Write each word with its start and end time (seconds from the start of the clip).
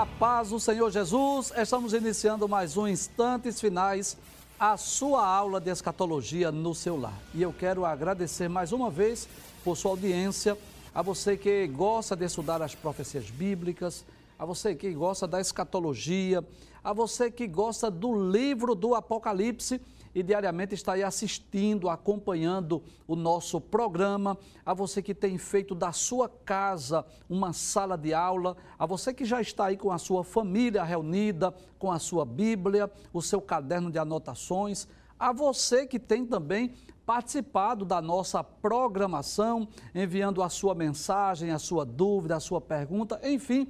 A 0.00 0.06
paz 0.06 0.48
do 0.48 0.58
Senhor 0.58 0.90
Jesus, 0.90 1.52
estamos 1.54 1.92
iniciando 1.92 2.48
mais 2.48 2.74
um 2.74 2.88
Instantes 2.88 3.60
Finais, 3.60 4.16
a 4.58 4.78
sua 4.78 5.26
aula 5.26 5.60
de 5.60 5.70
escatologia 5.70 6.50
no 6.50 6.74
seu 6.74 6.98
lar. 6.98 7.20
E 7.34 7.42
eu 7.42 7.52
quero 7.52 7.84
agradecer 7.84 8.48
mais 8.48 8.72
uma 8.72 8.88
vez 8.88 9.28
por 9.62 9.76
sua 9.76 9.90
audiência, 9.90 10.56
a 10.94 11.02
você 11.02 11.36
que 11.36 11.66
gosta 11.66 12.16
de 12.16 12.24
estudar 12.24 12.62
as 12.62 12.74
profecias 12.74 13.28
bíblicas, 13.28 14.02
a 14.38 14.46
você 14.46 14.74
que 14.74 14.90
gosta 14.90 15.26
da 15.26 15.38
escatologia, 15.38 16.42
a 16.82 16.94
você 16.94 17.30
que 17.30 17.46
gosta 17.46 17.90
do 17.90 18.30
livro 18.30 18.74
do 18.74 18.94
Apocalipse 18.94 19.82
e 20.14 20.22
diariamente 20.22 20.74
está 20.74 20.94
aí 20.94 21.02
assistindo, 21.02 21.88
acompanhando 21.88 22.82
o 23.06 23.14
nosso 23.14 23.60
programa, 23.60 24.36
a 24.64 24.74
você 24.74 25.02
que 25.02 25.14
tem 25.14 25.38
feito 25.38 25.74
da 25.74 25.92
sua 25.92 26.28
casa 26.28 27.04
uma 27.28 27.52
sala 27.52 27.96
de 27.96 28.12
aula, 28.12 28.56
a 28.78 28.86
você 28.86 29.14
que 29.14 29.24
já 29.24 29.40
está 29.40 29.66
aí 29.66 29.76
com 29.76 29.92
a 29.92 29.98
sua 29.98 30.24
família 30.24 30.82
reunida, 30.82 31.54
com 31.78 31.92
a 31.92 31.98
sua 31.98 32.24
Bíblia, 32.24 32.90
o 33.12 33.22
seu 33.22 33.40
caderno 33.40 33.90
de 33.90 33.98
anotações, 33.98 34.88
a 35.18 35.32
você 35.32 35.86
que 35.86 35.98
tem 35.98 36.24
também 36.26 36.74
participado 37.04 37.84
da 37.84 38.00
nossa 38.00 38.42
programação, 38.42 39.68
enviando 39.94 40.42
a 40.42 40.48
sua 40.48 40.74
mensagem, 40.74 41.50
a 41.50 41.58
sua 41.58 41.84
dúvida, 41.84 42.36
a 42.36 42.40
sua 42.40 42.60
pergunta, 42.60 43.20
enfim, 43.24 43.68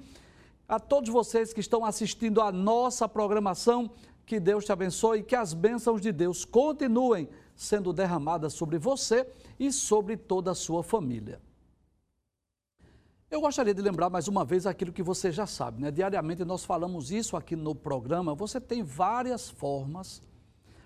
a 0.68 0.78
todos 0.78 1.10
vocês 1.10 1.52
que 1.52 1.60
estão 1.60 1.84
assistindo 1.84 2.40
a 2.40 2.52
nossa 2.52 3.08
programação, 3.08 3.90
que 4.30 4.38
Deus 4.38 4.64
te 4.64 4.70
abençoe 4.70 5.18
e 5.18 5.22
que 5.24 5.34
as 5.34 5.52
bênçãos 5.52 6.00
de 6.00 6.12
Deus 6.12 6.44
continuem 6.44 7.28
sendo 7.56 7.92
derramadas 7.92 8.52
sobre 8.52 8.78
você 8.78 9.26
e 9.58 9.72
sobre 9.72 10.16
toda 10.16 10.52
a 10.52 10.54
sua 10.54 10.84
família. 10.84 11.40
Eu 13.28 13.40
gostaria 13.40 13.74
de 13.74 13.82
lembrar 13.82 14.08
mais 14.08 14.28
uma 14.28 14.44
vez 14.44 14.68
aquilo 14.68 14.92
que 14.92 15.02
você 15.02 15.32
já 15.32 15.48
sabe, 15.48 15.82
né? 15.82 15.90
Diariamente 15.90 16.44
nós 16.44 16.64
falamos 16.64 17.10
isso 17.10 17.36
aqui 17.36 17.56
no 17.56 17.74
programa. 17.74 18.32
Você 18.36 18.60
tem 18.60 18.84
várias 18.84 19.50
formas, 19.50 20.22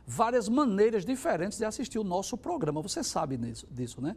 várias 0.06 0.48
maneiras 0.48 1.04
diferentes 1.04 1.58
de 1.58 1.66
assistir 1.66 1.98
o 1.98 2.04
nosso 2.04 2.38
programa. 2.38 2.80
Você 2.80 3.04
sabe 3.04 3.36
disso, 3.70 4.00
né? 4.00 4.16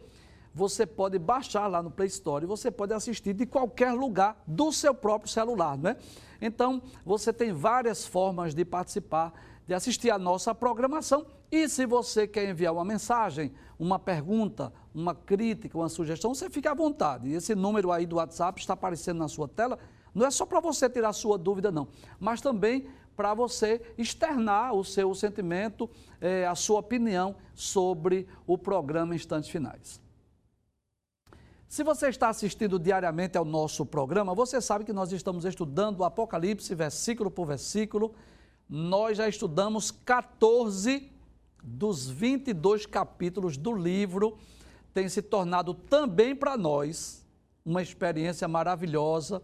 Você 0.55 0.87
pode 0.87 1.19
baixar 1.19 1.67
lá 1.67 1.83
no 1.83 1.91
Play 1.91 2.07
Store 2.09 2.45
e 2.45 2.49
você 2.49 2.71
pode 2.71 2.95
assistir 2.95 3.35
de 3.35 3.47
qualquer 3.47 3.93
lugar 3.93 4.43
do 4.47 4.73
seu 4.73 4.95
próprio 4.95 5.31
celular, 5.31 5.77
né? 5.77 5.97
Então, 6.41 6.81
você 7.05 7.31
tem 7.33 7.53
várias 7.53 8.07
formas 8.07 8.55
de 8.55 8.65
participar 8.65 9.33
de 9.67 9.75
assistir 9.75 10.11
a 10.11 10.19
nossa 10.19 10.55
programação. 10.55 11.27
E 11.51 11.69
se 11.69 11.87
você 11.87 12.27
quer 12.27 12.49
enviar 12.49 12.73
uma 12.73 12.85
mensagem, 12.85 13.53
uma 13.79 13.99
pergunta, 13.99 14.73
uma 14.95 15.15
crítica, 15.15 15.77
uma 15.77 15.89
sugestão, 15.89 16.35
você 16.35 16.49
fica 16.49 16.71
à 16.71 16.75
vontade. 16.75 17.33
Esse 17.33 17.55
número 17.55 17.93
aí 17.93 18.07
do 18.07 18.17
WhatsApp 18.17 18.61
está 18.61 18.75
aparecendo 18.75 19.19
na 19.19 19.29
sua 19.29 19.49
tela. 19.49 19.79
Não 20.15 20.27
é 20.27 20.31
só 20.31 20.47
para 20.47 20.61
você 20.61 20.89
tirar 20.89 21.13
sua 21.13 21.37
dúvida, 21.37 21.71
não, 21.71 21.89
mas 22.19 22.41
também 22.41 22.87
para 23.15 23.35
você 23.35 23.81
externar 23.97 24.75
o 24.75 24.85
seu 24.85 25.15
sentimento, 25.15 25.89
eh, 26.21 26.47
a 26.47 26.55
sua 26.55 26.81
opinião 26.81 27.37
sobre 27.55 28.27
o 28.47 28.59
programa 28.59 29.15
Instantes 29.15 29.49
Finais. 29.49 30.01
Se 31.69 31.83
você 31.83 32.09
está 32.09 32.29
assistindo 32.29 32.79
diariamente 32.79 33.37
ao 33.37 33.45
nosso 33.45 33.85
programa, 33.85 34.35
você 34.35 34.61
sabe 34.61 34.85
que 34.85 34.93
nós 34.93 35.13
estamos 35.13 35.45
estudando 35.45 36.01
o 36.01 36.05
Apocalipse, 36.05 36.75
versículo 36.75 37.31
por 37.31 37.47
versículo 37.47 38.15
nós 38.69 39.17
já 39.17 39.29
estudamos 39.29 39.91
14 39.91 41.13
dos 41.63 42.09
22 42.09 42.87
capítulos 42.87 43.57
do 43.57 43.73
livro. 43.73 44.37
Tem 44.93 45.09
se 45.09 45.23
tornado 45.23 45.75
também 45.75 46.35
para 46.35 46.57
nós 46.57 47.27
uma 47.65 47.83
experiência 47.83 48.47
maravilhosa, 48.47 49.43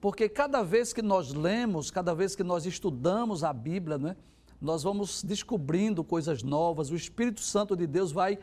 porque 0.00 0.28
cada 0.28 0.62
vez 0.62 0.92
que 0.92 1.02
nós 1.02 1.32
lemos, 1.32 1.90
cada 1.90 2.14
vez 2.14 2.34
que 2.34 2.42
nós 2.42 2.66
estudamos 2.66 3.44
a 3.44 3.52
Bíblia, 3.52 3.96
né, 3.96 4.16
nós 4.60 4.82
vamos 4.82 5.22
descobrindo 5.22 6.02
coisas 6.02 6.42
novas, 6.42 6.90
o 6.90 6.96
Espírito 6.96 7.40
Santo 7.40 7.76
de 7.76 7.86
Deus 7.86 8.10
vai 8.12 8.38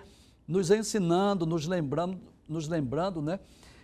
nos 0.47 0.71
ensinando, 0.71 1.45
nos 1.45 1.67
lembrando, 1.67 2.19
nos 2.47 2.67
lembrando, 2.67 3.21
né? 3.21 3.39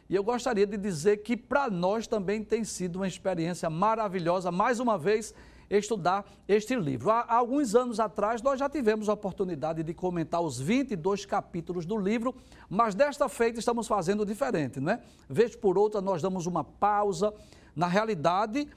E 0.09 0.15
eu 0.15 0.23
gostaria 0.23 0.65
de 0.65 0.77
dizer 0.77 1.17
que 1.17 1.35
para 1.35 1.69
nós 1.69 2.07
também 2.07 2.43
tem 2.43 2.63
sido 2.63 2.97
uma 2.97 3.07
experiência 3.07 3.69
maravilhosa, 3.69 4.51
mais 4.51 4.79
uma 4.79 4.97
vez, 4.97 5.33
estudar 5.69 6.25
este 6.47 6.75
livro. 6.75 7.09
Há 7.11 7.35
alguns 7.35 7.75
anos 7.75 7.99
atrás, 7.99 8.41
nós 8.41 8.59
já 8.59 8.69
tivemos 8.69 9.09
a 9.09 9.13
oportunidade 9.13 9.83
de 9.83 9.93
comentar 9.93 10.41
os 10.41 10.59
22 10.59 11.25
capítulos 11.25 11.85
do 11.85 11.97
livro, 11.97 12.35
mas 12.69 12.95
desta 12.95 13.27
feita 13.29 13.59
estamos 13.59 13.87
fazendo 13.87 14.25
diferente, 14.25 14.79
não 14.79 14.93
é? 14.93 15.01
Vez 15.29 15.55
por 15.55 15.77
outra, 15.77 16.01
nós 16.01 16.21
damos 16.21 16.45
uma 16.45 16.63
pausa. 16.63 17.33
Na 17.75 17.87
realidade, 17.87 18.67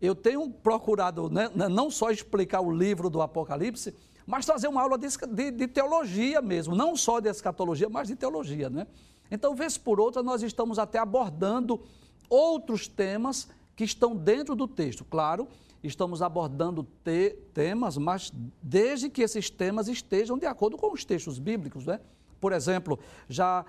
eu 0.00 0.14
tenho 0.14 0.48
procurado 0.50 1.30
né, 1.30 1.50
não 1.70 1.90
só 1.90 2.10
explicar 2.10 2.60
o 2.60 2.70
livro 2.70 3.08
do 3.08 3.20
Apocalipse, 3.22 3.94
mas 4.26 4.44
trazer 4.44 4.68
uma 4.68 4.82
aula 4.82 4.98
de, 4.98 5.06
de, 5.08 5.50
de, 5.52 5.68
teologia 5.68 6.42
mesmo, 6.42 6.74
não 6.74 6.96
só 6.96 7.20
de 7.20 7.28
escatologia, 7.28 7.88
mas 7.88 8.08
de 8.08 8.16
teologia, 8.16 8.68
né? 8.68 8.86
Então, 9.30 9.54
vez 9.54 9.78
por 9.78 10.00
outra, 10.00 10.22
nós 10.22 10.42
estamos 10.42 10.78
até 10.78 10.98
abordando 10.98 11.80
outros 12.28 12.88
temas 12.88 13.48
que 13.74 13.84
estão 13.84 14.16
dentro 14.16 14.56
do 14.56 14.66
texto, 14.66 15.04
claro, 15.04 15.46
estamos 15.86 16.22
abordando 16.22 16.86
te 17.04 17.30
temas, 17.52 17.96
mas 17.96 18.32
desde 18.62 19.08
que 19.08 19.22
esses 19.22 19.50
temas 19.50 19.88
estejam 19.88 20.38
de 20.38 20.46
acordo 20.46 20.76
com 20.76 20.92
os 20.92 21.04
textos 21.04 21.38
bíblicos, 21.38 21.86
né? 21.86 22.00
Por 22.40 22.52
exemplo, 22.52 22.98
já 23.28 23.64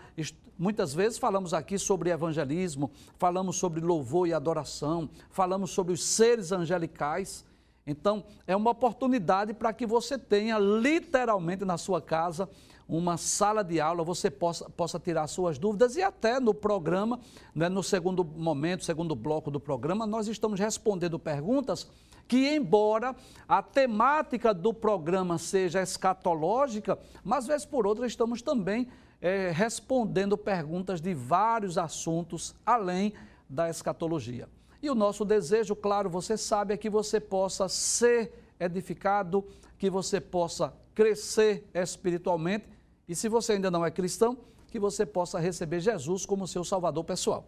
muitas 0.57 0.93
vezes 0.93 1.17
falamos 1.17 1.53
aqui 1.53 1.77
sobre 1.77 2.09
evangelismo, 2.09 2.91
falamos 3.17 3.55
sobre 3.55 3.79
louvor 3.79 4.27
e 4.27 4.33
adoração, 4.33 5.09
falamos 5.29 5.71
sobre 5.71 5.93
os 5.93 6.03
seres 6.03 6.51
angelicais. 6.51 7.45
Então, 7.85 8.25
é 8.45 8.55
uma 8.55 8.71
oportunidade 8.71 9.53
para 9.53 9.71
que 9.71 9.85
você 9.85 10.17
tenha 10.17 10.59
literalmente 10.59 11.63
na 11.63 11.77
sua 11.77 12.01
casa 12.01 12.49
uma 12.87 13.17
sala 13.17 13.63
de 13.63 13.81
aula, 13.81 14.03
você 14.03 14.31
possa, 14.31 14.69
possa 14.69 14.99
tirar 14.99 15.27
suas 15.27 15.57
dúvidas 15.57 15.97
e 15.97 16.01
até 16.01 16.39
no 16.39 16.53
programa, 16.53 17.19
né, 17.53 17.67
no 17.67 17.83
segundo 17.83 18.23
momento, 18.23 18.85
segundo 18.85 19.13
bloco 19.13 19.51
do 19.51 19.59
programa, 19.59 20.07
nós 20.07 20.27
estamos 20.27 20.59
respondendo 20.59 21.19
perguntas 21.19 21.87
que, 22.27 22.55
embora 22.55 23.15
a 23.47 23.61
temática 23.61 24.53
do 24.53 24.73
programa 24.73 25.37
seja 25.37 25.81
escatológica, 25.81 26.99
mas 27.23 27.47
vez 27.47 27.65
por 27.65 27.87
outra 27.87 28.05
estamos 28.05 28.41
também 28.41 28.87
é, 29.21 29.51
respondendo 29.51 30.37
perguntas 30.37 31.01
de 31.01 31.13
vários 31.13 31.77
assuntos 31.77 32.55
além 32.65 33.13
da 33.49 33.69
escatologia. 33.69 34.47
E 34.81 34.89
o 34.89 34.95
nosso 34.95 35.25
desejo, 35.25 35.75
claro, 35.75 36.09
você 36.09 36.37
sabe, 36.37 36.73
é 36.73 36.77
que 36.77 36.89
você 36.89 37.19
possa 37.19 37.67
ser 37.67 38.31
edificado, 38.59 39.45
que 39.77 39.89
você 39.89 40.19
possa 40.19 40.73
crescer 40.93 41.67
espiritualmente 41.73 42.67
e 43.07 43.15
se 43.15 43.29
você 43.29 43.53
ainda 43.53 43.71
não 43.71 43.85
é 43.85 43.91
cristão, 43.91 44.37
que 44.67 44.79
você 44.79 45.05
possa 45.05 45.39
receber 45.39 45.79
Jesus 45.79 46.25
como 46.25 46.47
seu 46.47 46.63
salvador 46.63 47.03
pessoal. 47.03 47.47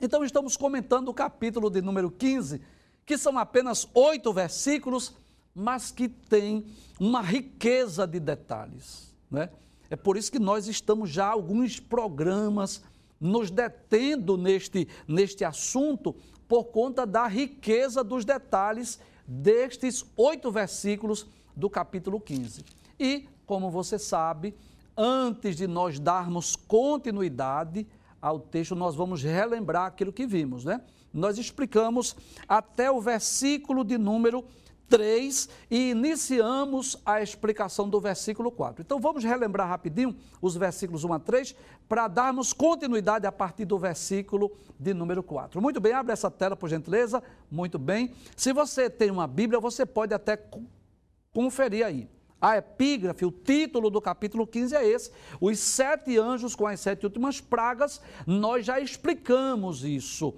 Então, 0.00 0.24
estamos 0.24 0.56
comentando 0.56 1.08
o 1.08 1.14
capítulo 1.14 1.70
de 1.70 1.82
número 1.82 2.10
15, 2.10 2.60
que 3.04 3.18
são 3.18 3.38
apenas 3.38 3.86
oito 3.94 4.32
versículos, 4.32 5.14
mas 5.54 5.90
que 5.90 6.08
tem 6.08 6.64
uma 6.98 7.20
riqueza 7.20 8.06
de 8.06 8.20
detalhes. 8.20 9.14
Né? 9.30 9.50
É 9.90 9.96
por 9.96 10.16
isso 10.16 10.32
que 10.32 10.38
nós 10.38 10.66
estamos 10.68 11.10
já 11.10 11.26
alguns 11.26 11.78
programas 11.78 12.82
nos 13.20 13.50
detendo 13.50 14.36
neste, 14.36 14.88
neste 15.06 15.44
assunto, 15.44 16.14
por 16.48 16.64
conta 16.64 17.06
da 17.06 17.26
riqueza 17.26 18.02
dos 18.02 18.24
detalhes 18.24 18.98
destes 19.26 20.04
oito 20.16 20.50
versículos 20.50 21.26
do 21.56 21.70
capítulo 21.70 22.20
15. 22.20 22.64
E 22.98 23.28
como 23.46 23.70
você 23.70 23.98
sabe, 23.98 24.54
antes 24.96 25.56
de 25.56 25.66
nós 25.66 25.98
darmos 25.98 26.56
continuidade 26.56 27.86
ao 28.22 28.38
texto, 28.38 28.76
nós 28.76 28.94
vamos 28.94 29.20
relembrar 29.20 29.86
aquilo 29.86 30.12
que 30.12 30.24
vimos, 30.24 30.64
né? 30.64 30.80
Nós 31.12 31.36
explicamos 31.36 32.16
até 32.46 32.88
o 32.88 33.00
versículo 33.00 33.84
de 33.84 33.98
número 33.98 34.44
3 34.88 35.48
e 35.70 35.90
iniciamos 35.90 36.96
a 37.04 37.20
explicação 37.20 37.88
do 37.88 38.00
versículo 38.00 38.52
4. 38.52 38.82
Então 38.82 39.00
vamos 39.00 39.24
relembrar 39.24 39.68
rapidinho 39.68 40.14
os 40.40 40.54
versículos 40.54 41.02
1 41.02 41.12
a 41.14 41.18
3 41.18 41.56
para 41.88 42.06
darmos 42.06 42.52
continuidade 42.52 43.26
a 43.26 43.32
partir 43.32 43.64
do 43.64 43.78
versículo 43.78 44.52
de 44.78 44.94
número 44.94 45.22
4. 45.22 45.60
Muito 45.60 45.80
bem, 45.80 45.92
abre 45.92 46.12
essa 46.12 46.30
tela 46.30 46.54
por 46.54 46.68
gentileza. 46.68 47.22
Muito 47.50 47.78
bem. 47.78 48.14
Se 48.36 48.52
você 48.52 48.88
tem 48.88 49.10
uma 49.10 49.26
Bíblia, 49.26 49.58
você 49.58 49.84
pode 49.84 50.14
até 50.14 50.38
conferir 51.32 51.84
aí 51.84 52.08
A 52.42 52.56
epígrafe, 52.56 53.24
o 53.24 53.30
título 53.30 53.88
do 53.88 54.00
capítulo 54.00 54.44
15 54.44 54.74
é 54.74 54.84
esse: 54.84 55.12
Os 55.40 55.60
sete 55.60 56.18
anjos 56.18 56.56
com 56.56 56.66
as 56.66 56.80
sete 56.80 57.06
últimas 57.06 57.40
pragas. 57.40 58.00
Nós 58.26 58.66
já 58.66 58.80
explicamos 58.80 59.84
isso. 59.84 60.34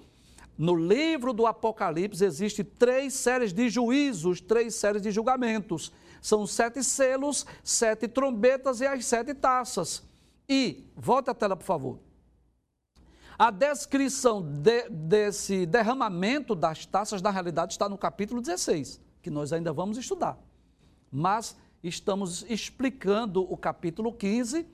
No 0.55 0.75
livro 0.75 1.33
do 1.33 1.47
Apocalipse 1.47 2.23
existe 2.23 2.63
três 2.63 3.15
séries 3.15 3.51
de 3.51 3.67
juízos, 3.69 4.39
três 4.39 4.75
séries 4.75 5.01
de 5.01 5.09
julgamentos. 5.09 5.91
São 6.21 6.45
sete 6.45 6.83
selos, 6.83 7.43
sete 7.63 8.07
trombetas 8.07 8.81
e 8.81 8.85
as 8.85 9.03
sete 9.03 9.33
taças. 9.33 10.03
E, 10.47 10.87
volta 10.95 11.31
a 11.31 11.33
tela, 11.33 11.57
por 11.57 11.65
favor. 11.65 11.99
A 13.35 13.49
descrição 13.49 14.43
de, 14.43 14.87
desse 14.89 15.65
derramamento 15.65 16.53
das 16.53 16.85
taças, 16.85 17.19
na 17.19 17.31
realidade, 17.31 17.73
está 17.73 17.89
no 17.89 17.97
capítulo 17.97 18.41
16, 18.41 19.01
que 19.23 19.31
nós 19.31 19.51
ainda 19.51 19.73
vamos 19.73 19.97
estudar. 19.97 20.37
Mas 21.11 21.55
estamos 21.87 22.43
explicando 22.49 23.43
o 23.43 23.55
capítulo 23.55 24.11
15, 24.11 24.65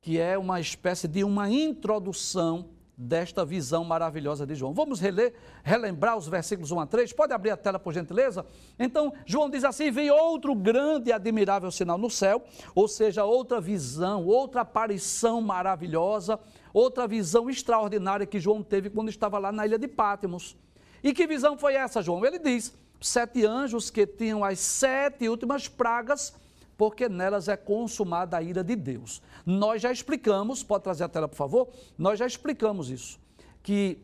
que 0.00 0.20
é 0.20 0.38
uma 0.38 0.60
espécie 0.60 1.08
de 1.08 1.24
uma 1.24 1.50
introdução 1.50 2.68
desta 2.96 3.44
visão 3.44 3.82
maravilhosa 3.82 4.46
de 4.46 4.54
João. 4.54 4.72
Vamos 4.72 5.00
reler, 5.00 5.34
relembrar 5.64 6.16
os 6.16 6.28
versículos 6.28 6.70
1 6.70 6.78
a 6.78 6.86
3? 6.86 7.12
Pode 7.12 7.32
abrir 7.32 7.50
a 7.50 7.56
tela, 7.56 7.76
por 7.76 7.92
gentileza? 7.92 8.46
Então, 8.78 9.12
João 9.26 9.50
diz 9.50 9.64
assim: 9.64 9.90
Vi 9.90 10.08
outro 10.12 10.54
grande 10.54 11.10
e 11.10 11.12
admirável 11.12 11.72
sinal 11.72 11.98
no 11.98 12.08
céu, 12.08 12.44
ou 12.72 12.86
seja, 12.86 13.24
outra 13.24 13.60
visão, 13.60 14.24
outra 14.24 14.60
aparição 14.60 15.40
maravilhosa, 15.40 16.38
outra 16.72 17.08
visão 17.08 17.50
extraordinária 17.50 18.26
que 18.26 18.38
João 18.38 18.62
teve 18.62 18.90
quando 18.90 19.08
estava 19.08 19.38
lá 19.38 19.50
na 19.50 19.66
ilha 19.66 19.78
de 19.78 19.88
Pátimos. 19.88 20.56
E 21.02 21.12
que 21.12 21.26
visão 21.26 21.58
foi 21.58 21.74
essa, 21.74 22.00
João? 22.00 22.24
Ele 22.24 22.38
diz: 22.38 22.72
sete 23.00 23.44
anjos 23.44 23.90
que 23.90 24.06
tinham 24.06 24.44
as 24.44 24.60
sete 24.60 25.28
últimas 25.28 25.66
pragas 25.66 26.43
porque 26.76 27.08
nelas 27.08 27.48
é 27.48 27.56
consumada 27.56 28.36
a 28.36 28.42
ira 28.42 28.64
de 28.64 28.76
Deus. 28.76 29.22
Nós 29.44 29.82
já 29.82 29.92
explicamos, 29.92 30.62
pode 30.62 30.84
trazer 30.84 31.04
a 31.04 31.08
tela, 31.08 31.28
por 31.28 31.36
favor? 31.36 31.68
Nós 31.96 32.18
já 32.18 32.26
explicamos 32.26 32.90
isso, 32.90 33.18
que 33.62 33.98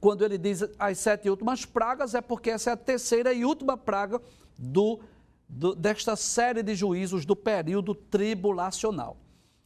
quando 0.00 0.24
ele 0.24 0.36
diz 0.36 0.64
as 0.78 0.98
sete 0.98 1.30
últimas 1.30 1.64
pragas, 1.64 2.14
é 2.14 2.20
porque 2.20 2.50
essa 2.50 2.70
é 2.70 2.72
a 2.72 2.76
terceira 2.76 3.32
e 3.32 3.44
última 3.44 3.76
praga 3.76 4.20
do, 4.58 5.00
do, 5.48 5.74
desta 5.74 6.16
série 6.16 6.62
de 6.62 6.74
juízos 6.74 7.24
do 7.24 7.36
período 7.36 7.94
tribulacional. 7.94 9.16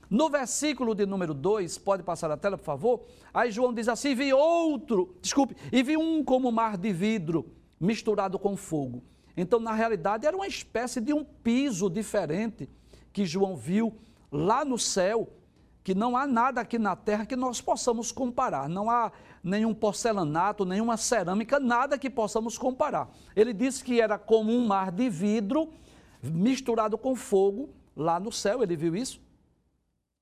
No 0.08 0.28
versículo 0.28 0.94
de 0.94 1.04
número 1.06 1.34
2, 1.34 1.78
pode 1.78 2.02
passar 2.02 2.30
a 2.30 2.36
tela, 2.36 2.56
por 2.56 2.64
favor? 2.64 3.06
Aí 3.34 3.50
João 3.50 3.74
diz 3.74 3.88
assim: 3.88 4.14
vi 4.14 4.32
outro, 4.32 5.16
desculpe, 5.20 5.56
e 5.72 5.82
vi 5.82 5.96
um 5.96 6.22
como 6.22 6.52
mar 6.52 6.76
de 6.76 6.92
vidro 6.92 7.50
misturado 7.80 8.38
com 8.38 8.56
fogo 8.56 9.02
então, 9.36 9.60
na 9.60 9.72
realidade, 9.72 10.26
era 10.26 10.36
uma 10.36 10.46
espécie 10.46 11.00
de 11.00 11.12
um 11.12 11.22
piso 11.22 11.90
diferente 11.90 12.68
que 13.12 13.26
João 13.26 13.56
viu 13.56 13.94
lá 14.32 14.64
no 14.64 14.78
céu, 14.78 15.28
que 15.84 15.94
não 15.94 16.16
há 16.16 16.26
nada 16.26 16.60
aqui 16.60 16.78
na 16.78 16.96
terra 16.96 17.26
que 17.26 17.36
nós 17.36 17.60
possamos 17.60 18.10
comparar. 18.10 18.68
Não 18.68 18.90
há 18.90 19.12
nenhum 19.44 19.74
porcelanato, 19.74 20.64
nenhuma 20.64 20.96
cerâmica, 20.96 21.60
nada 21.60 21.98
que 21.98 22.08
possamos 22.08 22.56
comparar. 22.56 23.10
Ele 23.34 23.52
disse 23.52 23.84
que 23.84 24.00
era 24.00 24.18
como 24.18 24.52
um 24.52 24.66
mar 24.66 24.90
de 24.90 25.08
vidro 25.08 25.72
misturado 26.22 26.96
com 26.96 27.14
fogo 27.14 27.68
lá 27.94 28.18
no 28.18 28.32
céu, 28.32 28.62
ele 28.62 28.76
viu 28.76 28.96
isso. 28.96 29.20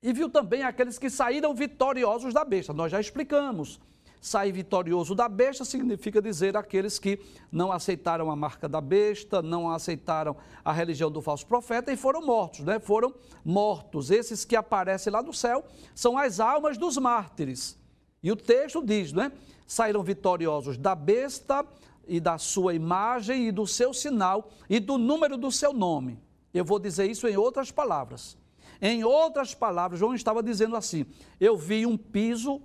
E 0.02 0.12
viu 0.12 0.28
também 0.28 0.62
aqueles 0.62 0.98
que 0.98 1.08
saíram 1.08 1.54
vitoriosos 1.54 2.34
da 2.34 2.44
besta. 2.44 2.74
Nós 2.74 2.92
já 2.92 3.00
explicamos 3.00 3.80
sair 4.24 4.52
vitorioso 4.52 5.14
da 5.14 5.28
besta 5.28 5.66
significa 5.66 6.22
dizer 6.22 6.56
aqueles 6.56 6.98
que 6.98 7.20
não 7.52 7.70
aceitaram 7.70 8.30
a 8.30 8.34
marca 8.34 8.66
da 8.66 8.80
besta, 8.80 9.42
não 9.42 9.70
aceitaram 9.70 10.34
a 10.64 10.72
religião 10.72 11.10
do 11.10 11.20
falso 11.20 11.46
profeta 11.46 11.92
e 11.92 11.96
foram 11.96 12.24
mortos, 12.24 12.60
né? 12.60 12.80
Foram 12.80 13.14
mortos. 13.44 14.10
Esses 14.10 14.42
que 14.42 14.56
aparecem 14.56 15.12
lá 15.12 15.22
no 15.22 15.34
céu 15.34 15.62
são 15.94 16.16
as 16.16 16.40
almas 16.40 16.78
dos 16.78 16.96
mártires. 16.96 17.78
E 18.22 18.32
o 18.32 18.36
texto 18.36 18.82
diz, 18.82 19.12
né? 19.12 19.30
Saíram 19.66 20.02
vitoriosos 20.02 20.78
da 20.78 20.94
besta 20.94 21.62
e 22.08 22.18
da 22.18 22.38
sua 22.38 22.72
imagem 22.72 23.48
e 23.48 23.52
do 23.52 23.66
seu 23.66 23.92
sinal 23.92 24.48
e 24.70 24.80
do 24.80 24.96
número 24.96 25.36
do 25.36 25.52
seu 25.52 25.74
nome. 25.74 26.18
Eu 26.54 26.64
vou 26.64 26.78
dizer 26.78 27.10
isso 27.10 27.28
em 27.28 27.36
outras 27.36 27.70
palavras. 27.70 28.38
Em 28.80 29.04
outras 29.04 29.54
palavras, 29.54 30.00
João 30.00 30.14
estava 30.14 30.42
dizendo 30.42 30.76
assim: 30.76 31.04
eu 31.38 31.58
vi 31.58 31.84
um 31.84 31.98
piso 31.98 32.62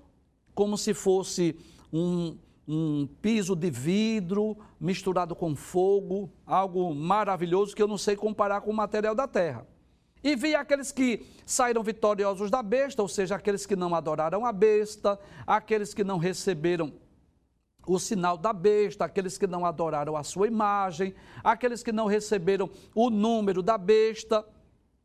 como 0.60 0.78
se 0.78 0.94
fosse 0.94 1.56
um, 1.90 2.38
um 2.68 3.08
piso 3.22 3.56
de 3.56 3.72
vidro 3.72 4.58
misturado 4.78 5.34
com 5.34 5.56
fogo, 5.56 6.30
algo 6.46 6.94
maravilhoso 6.94 7.74
que 7.74 7.82
eu 7.82 7.88
não 7.88 7.98
sei 7.98 8.18
comparar 8.18 8.60
com 8.60 8.70
o 8.70 8.74
material 8.74 9.16
da 9.16 9.26
terra. 9.26 9.66
E 10.22 10.36
vi 10.36 10.56
aqueles 10.56 10.92
que 10.92 11.26
saíram 11.46 11.82
vitoriosos 11.82 12.52
da 12.52 12.62
besta, 12.62 13.02
ou 13.02 13.08
seja, 13.08 13.36
aqueles 13.36 13.66
que 13.66 13.74
não 13.74 13.96
adoraram 13.96 14.46
a 14.46 14.52
besta, 14.52 15.18
aqueles 15.48 15.94
que 15.94 16.04
não 16.04 16.18
receberam 16.18 16.92
o 17.88 17.98
sinal 17.98 18.38
da 18.38 18.52
besta, 18.52 19.06
aqueles 19.06 19.38
que 19.38 19.48
não 19.48 19.66
adoraram 19.66 20.18
a 20.18 20.24
sua 20.24 20.46
imagem, 20.46 21.16
aqueles 21.42 21.82
que 21.82 21.94
não 21.94 22.06
receberam 22.06 22.70
o 22.94 23.10
número 23.10 23.64
da 23.64 23.78
besta. 23.78 24.46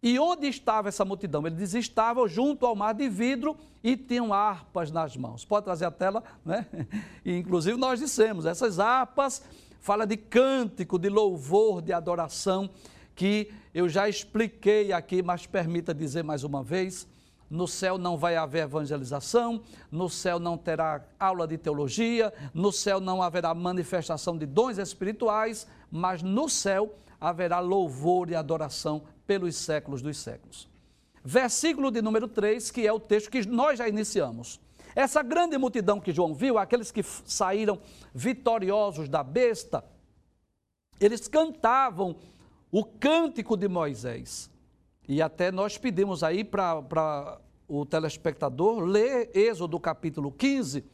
E 0.05 0.19
onde 0.19 0.47
estava 0.47 0.91
essa 0.91 1.03
multidão? 1.03 1.47
Eles 1.47 1.73
estavam 1.73 2.29
junto 2.29 2.67
ao 2.67 2.77
mar 2.77 2.93
de 2.93 3.09
vidro 3.09 3.56
e 3.83 3.97
tinham 3.97 4.35
harpas 4.35 4.91
nas 4.91 5.17
mãos. 5.17 5.47
Pode 5.47 5.65
trazer 5.65 5.87
a 5.87 5.91
tela, 5.91 6.23
né? 6.45 6.67
E, 7.25 7.39
inclusive 7.39 7.79
nós 7.79 8.01
dissemos, 8.01 8.45
essas 8.45 8.79
harpas 8.79 9.43
fala 9.81 10.06
de 10.06 10.19
cântico, 10.19 10.99
de 10.99 11.09
louvor, 11.09 11.81
de 11.81 11.91
adoração, 11.91 12.69
que 13.17 13.51
eu 13.73 13.89
já 13.89 14.06
expliquei 14.06 14.93
aqui, 14.93 15.23
mas 15.23 15.47
permita 15.47 15.95
dizer 15.95 16.23
mais 16.23 16.45
uma 16.45 16.62
vez, 16.62 17.09
no 17.49 17.67
céu 17.67 17.97
não 17.97 18.19
vai 18.19 18.37
haver 18.37 18.64
evangelização, 18.64 19.62
no 19.90 20.11
céu 20.11 20.38
não 20.38 20.59
terá 20.59 21.02
aula 21.19 21.49
de 21.49 21.57
teologia, 21.57 22.31
no 22.52 22.71
céu 22.71 23.00
não 23.00 23.23
haverá 23.23 23.55
manifestação 23.55 24.37
de 24.37 24.45
dons 24.45 24.76
espirituais, 24.76 25.67
mas 25.90 26.23
no 26.23 26.47
céu 26.47 26.95
haverá 27.19 27.59
louvor 27.59 28.28
e 28.28 28.35
adoração 28.35 29.02
pelos 29.26 29.57
séculos 29.57 30.02
dos 30.02 30.16
séculos. 30.19 30.69
Versículo 31.25 31.90
de 31.90 32.02
número 32.02 32.28
3, 32.28 32.71
que 32.71 32.87
é 32.87 32.93
o 32.93 33.00
texto 33.00 33.31
que 33.31 33.47
nós 33.47 33.78
já 33.78 33.88
iniciamos. 33.88 34.61
Essa 34.95 35.23
grande 35.23 35.59
multidão 35.59 35.99
que 35.99 36.12
João 36.12 36.35
viu, 36.35 36.59
aqueles 36.59 36.90
que 36.90 37.02
saíram 37.02 37.81
vitoriosos 38.14 39.09
da 39.09 39.23
besta, 39.23 39.85
eles 41.00 41.26
cantavam 41.26 42.16
o 42.71 42.85
cântico 42.85 43.57
de 43.57 43.69
Moisés. 43.69 44.50
E 45.09 45.21
até 45.21 45.50
nós 45.50 45.76
pedimos 45.76 46.23
aí 46.23 46.45
para 46.45 47.40
o 47.66 47.85
telespectador 47.85 48.85
ler 48.85 49.31
Êxodo 49.35 49.81
capítulo 49.81 50.31
15, 50.31 50.85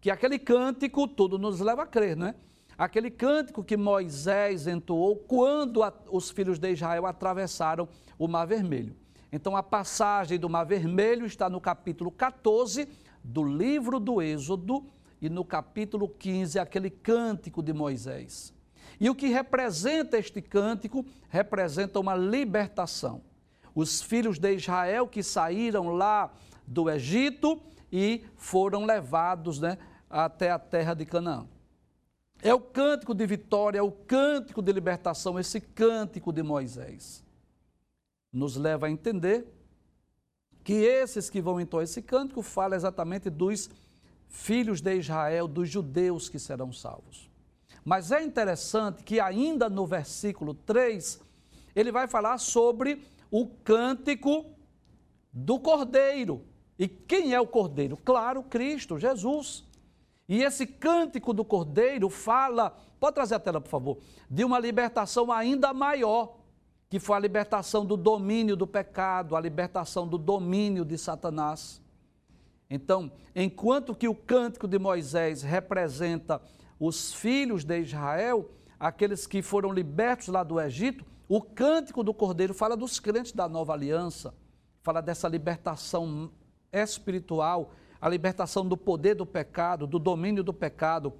que 0.00 0.10
aquele 0.10 0.38
cântico 0.38 1.08
tudo 1.08 1.38
nos 1.38 1.60
leva 1.60 1.84
a 1.84 1.86
crer, 1.86 2.16
não 2.16 2.26
é? 2.26 2.34
Aquele 2.76 3.10
cântico 3.10 3.64
que 3.64 3.76
Moisés 3.76 4.66
entoou 4.66 5.16
quando 5.16 5.82
a, 5.82 5.92
os 6.10 6.30
filhos 6.30 6.58
de 6.58 6.72
Israel 6.72 7.06
atravessaram 7.06 7.88
o 8.18 8.28
Mar 8.28 8.46
Vermelho. 8.46 8.94
Então, 9.32 9.56
a 9.56 9.62
passagem 9.62 10.38
do 10.38 10.48
Mar 10.48 10.64
Vermelho 10.64 11.26
está 11.26 11.50
no 11.50 11.60
capítulo 11.60 12.10
14 12.10 12.88
do 13.22 13.42
livro 13.44 13.98
do 13.98 14.22
Êxodo 14.22 14.86
e 15.20 15.28
no 15.28 15.44
capítulo 15.44 16.08
15, 16.08 16.58
aquele 16.58 16.90
cântico 16.90 17.62
de 17.62 17.72
Moisés. 17.72 18.54
E 19.00 19.10
o 19.10 19.14
que 19.14 19.28
representa 19.28 20.16
este 20.16 20.40
cântico? 20.40 21.04
Representa 21.28 21.98
uma 21.98 22.14
libertação. 22.14 23.22
Os 23.74 24.00
filhos 24.00 24.38
de 24.38 24.54
Israel 24.54 25.06
que 25.06 25.22
saíram 25.22 25.88
lá 25.88 26.32
do 26.66 26.88
Egito 26.88 27.60
e 27.92 28.24
foram 28.36 28.84
levados 28.84 29.60
né, 29.60 29.76
até 30.08 30.50
a 30.50 30.58
terra 30.58 30.94
de 30.94 31.04
Canaã. 31.04 31.46
É 32.46 32.54
o 32.54 32.60
cântico 32.60 33.12
de 33.12 33.26
vitória, 33.26 33.80
é 33.80 33.82
o 33.82 33.90
cântico 33.90 34.62
de 34.62 34.70
libertação, 34.70 35.36
esse 35.36 35.60
cântico 35.60 36.32
de 36.32 36.44
Moisés. 36.44 37.24
Nos 38.32 38.54
leva 38.54 38.86
a 38.86 38.90
entender 38.90 39.52
que 40.62 40.74
esses 40.74 41.28
que 41.28 41.40
vão 41.40 41.60
entoar 41.60 41.82
esse 41.82 42.00
cântico 42.00 42.42
fala 42.42 42.76
exatamente 42.76 43.28
dos 43.28 43.68
filhos 44.28 44.80
de 44.80 44.94
Israel, 44.94 45.48
dos 45.48 45.68
judeus 45.68 46.28
que 46.28 46.38
serão 46.38 46.72
salvos. 46.72 47.28
Mas 47.84 48.12
é 48.12 48.22
interessante 48.22 49.02
que 49.02 49.18
ainda 49.18 49.68
no 49.68 49.84
versículo 49.84 50.54
3, 50.54 51.20
ele 51.74 51.90
vai 51.90 52.06
falar 52.06 52.38
sobre 52.38 53.02
o 53.28 53.48
cântico 53.48 54.46
do 55.32 55.58
Cordeiro. 55.58 56.44
E 56.78 56.86
quem 56.86 57.34
é 57.34 57.40
o 57.40 57.46
Cordeiro? 57.48 57.96
Claro, 57.96 58.44
Cristo, 58.44 59.00
Jesus. 59.00 59.65
E 60.28 60.42
esse 60.42 60.66
cântico 60.66 61.32
do 61.32 61.44
Cordeiro 61.44 62.08
fala, 62.10 62.76
pode 62.98 63.14
trazer 63.14 63.36
a 63.36 63.38
tela, 63.38 63.60
por 63.60 63.70
favor, 63.70 63.98
de 64.28 64.44
uma 64.44 64.58
libertação 64.58 65.30
ainda 65.30 65.72
maior, 65.72 66.38
que 66.88 66.98
foi 66.98 67.16
a 67.16 67.20
libertação 67.20 67.84
do 67.84 67.96
domínio 67.96 68.56
do 68.56 68.66
pecado, 68.66 69.36
a 69.36 69.40
libertação 69.40 70.06
do 70.06 70.18
domínio 70.18 70.84
de 70.84 70.96
Satanás. 70.98 71.80
Então, 72.68 73.12
enquanto 73.34 73.94
que 73.94 74.08
o 74.08 74.14
cântico 74.14 74.66
de 74.66 74.78
Moisés 74.78 75.42
representa 75.42 76.40
os 76.78 77.12
filhos 77.12 77.64
de 77.64 77.80
Israel, 77.80 78.50
aqueles 78.78 79.26
que 79.26 79.42
foram 79.42 79.72
libertos 79.72 80.28
lá 80.28 80.42
do 80.42 80.60
Egito, 80.60 81.04
O 81.28 81.42
cântico 81.42 82.04
do 82.04 82.14
Cordeiro 82.14 82.54
fala 82.54 82.76
dos 82.76 83.00
crentes 83.00 83.32
da 83.32 83.48
nova 83.48 83.72
aliança, 83.72 84.32
fala 84.82 85.00
dessa 85.00 85.26
libertação 85.26 86.30
espiritual, 86.72 87.72
a 88.00 88.08
libertação 88.08 88.66
do 88.66 88.76
poder 88.76 89.14
do 89.14 89.26
pecado, 89.26 89.86
do 89.86 89.98
domínio 89.98 90.42
do 90.42 90.52
pecado, 90.52 91.12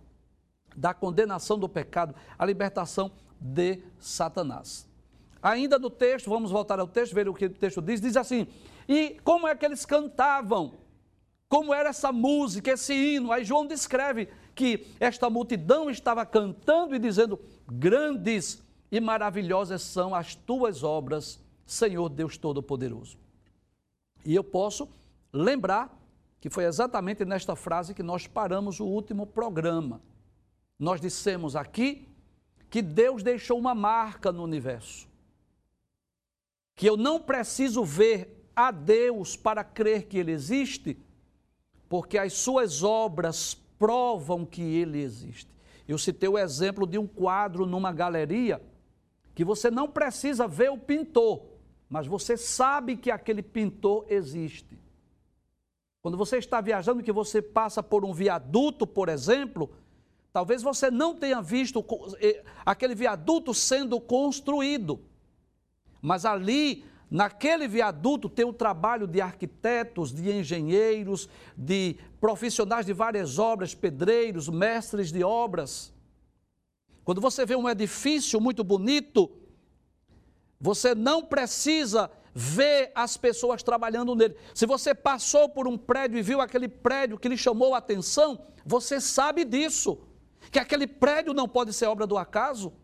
da 0.76 0.92
condenação 0.92 1.59
do 1.59 1.68
pecado, 1.68 2.14
a 2.38 2.45
libertação 2.45 3.11
de 3.40 3.80
Satanás. 3.99 4.87
Ainda 5.42 5.78
no 5.78 5.90
texto, 5.90 6.28
vamos 6.28 6.50
voltar 6.50 6.80
ao 6.80 6.88
texto, 6.88 7.14
ver 7.14 7.28
o 7.28 7.35
que 7.35 7.47
o 7.47 7.50
texto 7.50 7.80
diz, 7.80 8.00
diz 8.00 8.16
assim: 8.16 8.47
"E 8.88 9.18
como 9.23 9.47
é 9.47 9.54
que 9.54 9.64
eles 9.64 9.85
cantavam? 9.85 10.75
Como 11.49 11.73
era 11.73 11.90
essa 11.90 12.11
música, 12.11 12.73
esse 12.73 12.92
hino?" 12.92 13.33
Aí 13.33 13.45
João 13.45 13.66
descreve 13.66 14.28
que 14.54 14.87
esta 14.99 15.30
multidão 15.30 15.88
estava 15.88 16.26
cantando 16.26 16.95
e 16.95 16.99
dizendo: 16.99 17.38
"Grandes 17.66 18.62
e 18.90 19.00
maravilhosas 19.00 19.83
são 19.83 20.14
as 20.14 20.35
tuas 20.35 20.83
obras, 20.83 21.38
Senhor 21.64 22.09
Deus 22.09 22.37
Todo-Poderoso." 22.37 23.16
E 24.25 24.35
eu 24.35 24.42
posso 24.42 24.88
lembrar 25.33 25.97
que 26.40 26.50
foi 26.50 26.64
exatamente 26.64 27.25
nesta 27.25 27.57
frase 27.57 27.95
que 27.95 28.02
nós 28.02 28.26
paramos 28.26 28.81
o 28.81 28.87
último 28.87 29.26
programa. 29.26 30.00
Nós 30.78 31.00
dissemos 31.00 31.57
aqui 31.57 32.09
que 32.69 32.83
Deus 32.83 33.23
deixou 33.23 33.59
uma 33.59 33.75
marca 33.75 34.31
no 34.31 34.43
universo. 34.43 35.09
Que 36.75 36.88
eu 36.88 36.97
não 36.97 37.21
preciso 37.21 37.85
ver 37.85 38.49
a 38.55 38.71
Deus 38.71 39.37
para 39.37 39.64
crer 39.64 40.05
que 40.05 40.19
Ele 40.19 40.33
existe, 40.33 40.99
porque 41.88 42.19
as 42.19 42.35
suas 42.35 42.83
obras 42.83 43.55
provam 43.78 44.45
que 44.45 44.62
Ele 44.62 45.00
existe. 45.00 45.50
Eu 45.88 45.99
citei 45.99 46.28
o 46.28 46.38
exemplo 46.38 46.87
de 46.87 46.99
um 46.99 47.07
quadro 47.07 47.64
numa 47.64 47.93
galeria 47.93 48.61
que 49.35 49.45
você 49.45 49.71
não 49.71 49.88
precisa 49.88 50.49
ver 50.49 50.71
o 50.71 50.78
pintor, 50.78 51.43
mas 51.88 52.07
você 52.07 52.37
sabe 52.37 52.97
que 52.97 53.11
aquele 53.11 53.43
pintor 53.43 54.05
existe. 54.09 54.78
Quando 56.06 56.16
você 56.16 56.36
está 56.36 56.60
viajando, 56.60 57.02
que 57.02 57.10
você 57.10 57.42
passa 57.42 57.82
por 57.82 58.04
um 58.04 58.12
viaduto, 58.12 58.86
por 58.86 59.08
exemplo, 59.08 59.72
talvez 60.32 60.62
você 60.62 60.88
não 60.88 61.16
tenha 61.16 61.42
visto 61.42 61.84
eh, 62.20 62.44
aquele 62.64 62.94
viaduto 62.94 63.52
sendo 63.52 64.00
construído, 64.00 65.00
mas 66.00 66.25
ali, 66.25 66.84
naquele 67.10 67.66
viaduto, 67.66 68.28
tem 68.28 68.44
o 68.44 68.52
trabalho 68.52 69.08
de 69.08 69.20
arquitetos, 69.20 70.12
de 70.14 70.30
engenheiros, 70.30 71.28
de 71.56 71.96
profissionais 72.20 72.86
de 72.86 72.92
várias 72.92 73.40
obras, 73.40 73.75
pedreiros, 73.75 74.48
mestres 74.48 75.10
de 75.10 75.25
obras. 75.25 75.92
Quando 77.02 77.20
você 77.20 77.44
vê 77.44 77.56
um 77.56 77.68
edifício 77.68 78.40
muito 78.40 78.62
bonito, 78.62 79.28
você 80.60 80.94
não 80.94 81.25
precisa 81.25 82.08
ver 82.38 82.93
as 82.95 83.16
pessoas 83.16 83.62
trabalhando 83.62 84.14
nele. 84.14 84.37
Se 84.55 84.66
você 84.66 84.95
passou 84.95 85.49
por 85.49 85.66
um 85.66 85.78
prédio 85.78 86.19
e 86.19 86.23
viu 86.23 86.38
aquele 86.38 86.69
prédio 86.69 87.19
que 87.19 87.31
lhe 87.31 87.37
chamou 87.37 87.75
a 87.75 87.78
atenção, 87.78 88.47
você 88.62 89.00
sabe 89.00 89.43
disso. 89.43 89.99
Que 90.52 90.59
aquele 90.59 90.87
prédio 90.87 91.33
não 91.33 91.49
pode 91.49 91.73
ser 91.73 91.87
obra 91.87 92.07
do 92.07 92.19
acaso, 92.19 92.75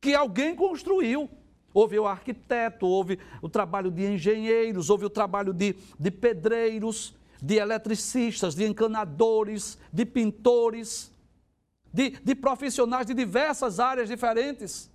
que 0.00 0.14
alguém 0.14 0.54
construiu. 0.54 1.28
Houve 1.74 1.98
o 1.98 2.06
arquiteto, 2.06 2.86
houve 2.86 3.18
o 3.42 3.48
trabalho 3.48 3.90
de 3.90 4.06
engenheiros, 4.06 4.88
houve 4.88 5.04
o 5.06 5.10
trabalho 5.10 5.52
de, 5.52 5.74
de 5.98 6.10
pedreiros, 6.12 7.16
de 7.42 7.56
eletricistas, 7.56 8.54
de 8.54 8.64
encanadores, 8.64 9.76
de 9.92 10.06
pintores, 10.06 11.10
de, 11.92 12.10
de 12.10 12.34
profissionais 12.36 13.06
de 13.06 13.12
diversas 13.12 13.80
áreas 13.80 14.08
diferentes. 14.08 14.88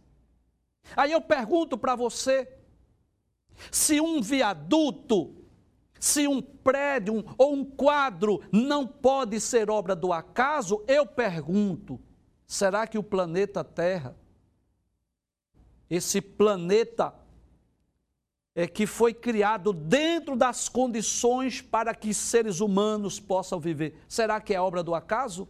Aí 0.95 1.11
eu 1.11 1.19
pergunto 1.19 1.77
para 1.77 1.97
você: 1.97 2.47
se 3.71 3.99
um 3.99 4.21
viaduto, 4.21 5.35
se 5.99 6.27
um 6.27 6.41
prédio 6.41 7.15
um, 7.15 7.23
ou 7.37 7.53
um 7.53 7.65
quadro 7.65 8.41
não 8.51 8.87
pode 8.87 9.39
ser 9.39 9.69
obra 9.69 9.95
do 9.95 10.13
acaso, 10.13 10.83
eu 10.87 11.05
pergunto: 11.05 11.99
será 12.47 12.87
que 12.87 12.97
o 12.97 13.03
planeta 13.03 13.63
Terra, 13.63 14.15
esse 15.89 16.21
planeta 16.21 17.13
é 18.55 18.67
que 18.67 18.85
foi 18.85 19.13
criado 19.13 19.71
dentro 19.71 20.35
das 20.35 20.67
condições 20.67 21.61
para 21.61 21.93
que 21.93 22.13
seres 22.13 22.59
humanos 22.59 23.19
possam 23.19 23.59
viver, 23.59 23.97
será 24.07 24.41
que 24.41 24.53
é 24.53 24.61
obra 24.61 24.83
do 24.83 24.95
acaso? 24.95 25.47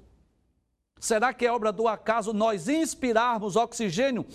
Será 0.99 1.33
que 1.33 1.45
é 1.45 1.51
obra 1.51 1.71
do 1.71 1.87
acaso 1.87 2.33
nós 2.33 2.67
inspirarmos 2.67 3.55
oxigênio 3.55 4.25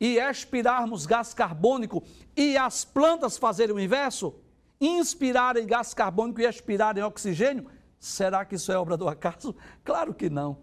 e 0.00 0.18
expirarmos 0.18 1.06
gás 1.06 1.34
carbônico 1.34 2.02
e 2.36 2.56
as 2.56 2.84
plantas 2.84 3.36
fazerem 3.36 3.74
o 3.74 3.80
inverso? 3.80 4.34
Inspirarem 4.80 5.66
gás 5.66 5.92
carbônico 5.94 6.40
e 6.40 6.46
expirarem 6.46 7.02
oxigênio? 7.02 7.68
Será 7.98 8.44
que 8.44 8.54
isso 8.54 8.70
é 8.70 8.78
obra 8.78 8.96
do 8.96 9.08
acaso? 9.08 9.54
Claro 9.82 10.14
que 10.14 10.30
não. 10.30 10.58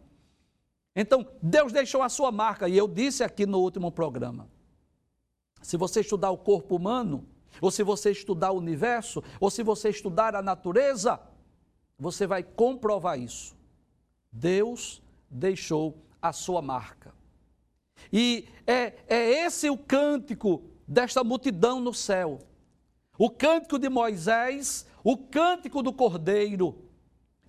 Então, 0.96 1.27
Deus 1.42 1.74
deixou 1.74 2.01
a 2.01 2.08
sua 2.08 2.32
marca, 2.32 2.70
e 2.70 2.77
eu 2.77 2.88
disse 2.88 3.24
aqui 3.24 3.46
no 3.46 3.60
último 3.60 3.92
programa: 3.92 4.48
se 5.62 5.75
você 5.75 6.01
estudar 6.01 6.32
o 6.32 6.38
corpo 6.38 6.75
humano, 6.75 7.27
ou 7.60 7.72
se 7.72 7.84
você 7.84 8.12
estudar 8.12 8.51
o 8.51 8.58
universo, 8.58 9.24
ou 9.39 9.50
se 9.50 9.63
você 9.63 9.89
estudar 9.89 10.36
a 10.36 10.42
natureza, 10.42 11.20
você 11.98 12.27
vai 12.27 12.44
comprovar 12.44 13.20
isso. 13.20 13.56
Deus 14.32 15.01
deixou 15.30 16.06
a 16.22 16.32
sua 16.32 16.62
marca. 16.62 17.14
E 18.17 18.48
é, 18.65 18.93
é 19.10 19.45
esse 19.45 19.69
o 19.69 19.77
cântico 19.77 20.63
desta 20.88 21.22
multidão 21.22 21.81
no 21.81 21.93
céu. 21.93 22.39
O 23.17 23.29
cântico 23.29 23.77
de 23.77 23.89
Moisés, 23.89 24.88
o 25.03 25.17
cântico 25.17 25.84
do 25.84 25.91
Cordeiro. 25.91 26.77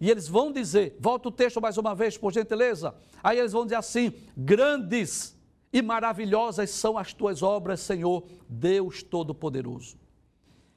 E 0.00 0.11
eles 0.11 0.26
vão 0.26 0.50
dizer, 0.50 0.96
volta 0.99 1.28
o 1.28 1.30
texto 1.30 1.61
mais 1.61 1.78
uma 1.78 1.94
vez, 1.94 2.18
por 2.18 2.32
gentileza. 2.32 2.96
Aí 3.23 3.38
eles 3.38 3.52
vão 3.52 3.62
dizer 3.62 3.76
assim: 3.76 4.12
grandes 4.37 5.38
e 5.73 5.80
maravilhosas 5.80 6.68
são 6.70 6.99
as 6.99 7.12
tuas 7.12 7.44
obras, 7.44 7.78
Senhor, 7.78 8.25
Deus 8.49 9.04
Todo-Poderoso. 9.04 9.96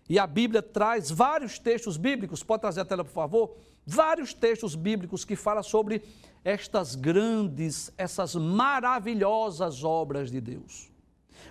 E 0.08 0.20
a 0.20 0.28
Bíblia 0.28 0.62
traz 0.62 1.10
vários 1.10 1.58
textos 1.58 1.98
bíblicos, 1.98 2.44
pode 2.44 2.62
trazer 2.62 2.82
a 2.82 2.86
tela, 2.86 3.04
por 3.04 3.12
favor? 3.12 3.58
Vários 3.92 4.36
textos 4.36 4.76
bíblicos 4.76 5.26
que 5.26 5.36
falam 5.36 5.64
sobre 5.64 6.04
estas 6.44 6.94
grandes, 6.94 7.92
essas 7.98 8.36
maravilhosas 8.36 9.84
obras 9.84 10.30
de 10.30 10.40
Deus. 10.40 10.92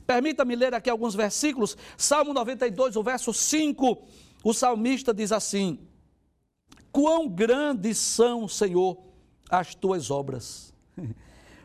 Permita-me 0.07 0.55
ler 0.55 0.73
aqui 0.73 0.89
alguns 0.89 1.17
versículos. 1.17 1.77
Salmo 1.97 2.33
92, 2.33 2.95
o 2.95 3.03
verso 3.03 3.33
5, 3.35 4.07
o 4.45 4.55
salmista 4.55 5.13
diz 5.13 5.33
assim: 5.33 5.81
Quão 6.93 7.29
grandes 7.29 7.99
são, 7.99 8.47
Senhor, 8.47 9.03
as 9.51 9.75
tuas 9.75 10.09
obras, 10.09 10.73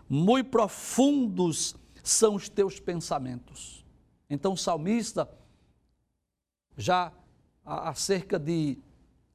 muito 0.10 0.50
profundos 0.50 1.76
são 2.04 2.34
os 2.34 2.50
teus 2.50 2.80
pensamentos. 2.80 3.86
Então 4.28 4.54
o 4.54 4.58
salmista, 4.58 5.30
já 6.76 7.14
há 7.64 7.94
cerca 7.94 8.40
de 8.40 8.80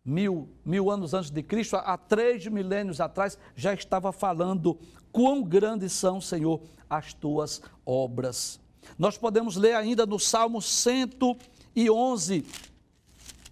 mil, 0.08 0.48
mil 0.64 0.90
anos 0.90 1.12
antes 1.12 1.30
de 1.30 1.42
Cristo, 1.42 1.76
há 1.76 1.98
três 1.98 2.46
milênios 2.46 2.98
atrás, 2.98 3.36
já 3.54 3.74
estava 3.74 4.10
falando 4.10 4.78
quão 5.12 5.42
grandes 5.42 5.92
são, 5.92 6.18
Senhor, 6.18 6.62
as 6.88 7.12
tuas 7.12 7.60
obras. 7.84 8.58
Nós 8.98 9.18
podemos 9.18 9.56
ler 9.56 9.74
ainda 9.74 10.06
no 10.06 10.18
Salmo 10.18 10.62
111, 10.62 12.46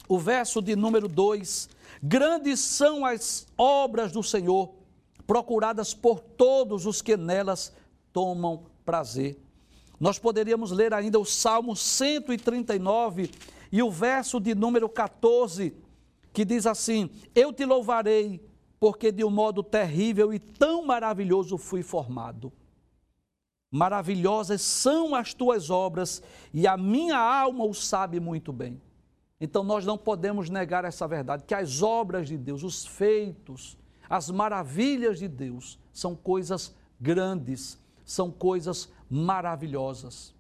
o 0.09 0.19
verso 0.19 0.63
de 0.63 0.75
número 0.75 1.09
2: 1.09 1.69
Grandes 2.03 2.59
são 2.61 3.05
as 3.05 3.47
obras 3.59 4.11
do 4.11 4.23
Senhor, 4.23 4.73
procuradas 5.27 5.93
por 5.93 6.21
todos 6.21 6.87
os 6.87 7.03
que 7.03 7.19
nelas 7.19 7.71
tomam 8.15 8.65
prazer. 8.83 9.39
Nós 10.01 10.19
poderíamos 10.19 10.71
ler 10.71 10.95
ainda 10.95 11.19
o 11.19 11.25
Salmo 11.27 11.77
139 11.77 13.31
e 13.71 13.83
o 13.83 13.91
verso 13.91 14.41
de 14.41 14.55
número 14.55 14.89
14 14.89 15.85
que 16.37 16.45
diz 16.45 16.66
assim: 16.66 17.09
Eu 17.35 17.50
te 17.50 17.64
louvarei, 17.64 18.47
porque 18.78 19.11
de 19.11 19.25
um 19.25 19.31
modo 19.31 19.62
terrível 19.62 20.35
e 20.35 20.38
tão 20.38 20.85
maravilhoso 20.85 21.57
fui 21.57 21.83
formado. 21.83 22.52
Maravilhosas 23.71 24.61
são 24.61 25.14
as 25.14 25.33
tuas 25.33 25.71
obras, 25.71 26.23
e 26.52 26.66
a 26.66 26.76
minha 26.76 27.16
alma 27.16 27.64
o 27.64 27.73
sabe 27.73 28.21
muito 28.21 28.52
bem. 28.52 28.83
Então 29.40 29.64
nós 29.64 29.87
não 29.87 29.97
podemos 29.97 30.50
negar 30.50 30.85
essa 30.85 31.09
verdade, 31.09 31.45
que 31.45 31.55
as 31.55 31.81
obras 31.81 32.28
de 32.28 32.37
Deus, 32.37 32.62
os 32.62 32.85
feitos, 32.85 33.78
as 34.07 34.31
maravilhas 34.31 35.19
de 35.19 35.28
Deus 35.28 35.78
são 35.90 36.14
coisas 36.14 36.75
grandes, 37.00 37.81
são 38.05 38.31
coisas 38.31 38.93
maravilhosas. 39.09 40.35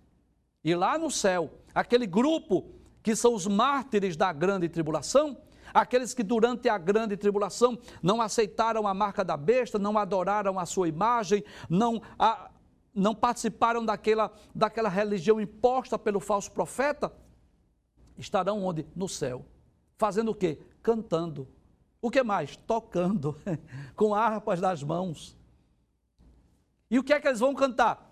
E 0.62 0.74
lá 0.74 0.98
no 0.98 1.10
céu, 1.10 1.50
aquele 1.74 2.06
grupo 2.06 2.66
que 3.02 3.16
são 3.16 3.32
os 3.32 3.46
mártires 3.46 4.14
da 4.14 4.30
grande 4.30 4.68
tribulação, 4.68 5.38
aqueles 5.80 6.14
que 6.14 6.22
durante 6.22 6.70
a 6.70 6.78
grande 6.78 7.18
tribulação 7.18 7.78
não 8.02 8.22
aceitaram 8.22 8.86
a 8.86 8.94
marca 8.94 9.22
da 9.22 9.36
besta, 9.36 9.78
não 9.78 9.98
adoraram 9.98 10.58
a 10.58 10.64
sua 10.64 10.88
imagem, 10.88 11.44
não, 11.68 12.00
a, 12.18 12.50
não 12.94 13.14
participaram 13.14 13.84
daquela, 13.84 14.32
daquela 14.54 14.88
religião 14.88 15.38
imposta 15.38 15.98
pelo 15.98 16.18
falso 16.18 16.50
profeta, 16.50 17.12
estarão 18.16 18.64
onde? 18.64 18.86
No 18.96 19.06
céu. 19.06 19.44
Fazendo 19.98 20.30
o 20.30 20.34
quê? 20.34 20.58
Cantando. 20.82 21.46
O 22.00 22.10
que 22.10 22.22
mais? 22.22 22.56
Tocando, 22.56 23.36
com 23.94 24.14
harpas 24.14 24.60
nas 24.62 24.82
mãos. 24.82 25.36
E 26.90 26.98
o 26.98 27.04
que 27.04 27.12
é 27.12 27.20
que 27.20 27.28
eles 27.28 27.40
vão 27.40 27.54
cantar? 27.54 28.10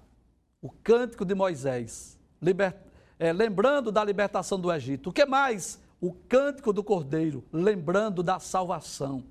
O 0.61 0.69
cântico 0.71 1.25
de 1.25 1.35
Moisés, 1.35 2.19
liber, 2.43 2.77
é, 3.19 3.33
lembrando 3.33 3.91
da 3.91 4.05
libertação 4.05 4.61
do 4.61 4.71
Egito. 4.71 5.11
O 5.11 5.13
que 5.13 5.25
mais? 5.25 5.83
O 6.05 6.13
cântico 6.29 6.71
do 6.71 6.85
Cordeiro, 6.85 7.43
lembrando 7.51 8.23
da 8.23 8.39
salvação. 8.39 9.25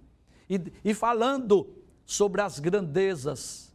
E, 0.50 0.60
e 0.84 0.94
falando 0.96 1.68
sobre 2.04 2.42
as 2.42 2.58
grandezas 2.58 3.72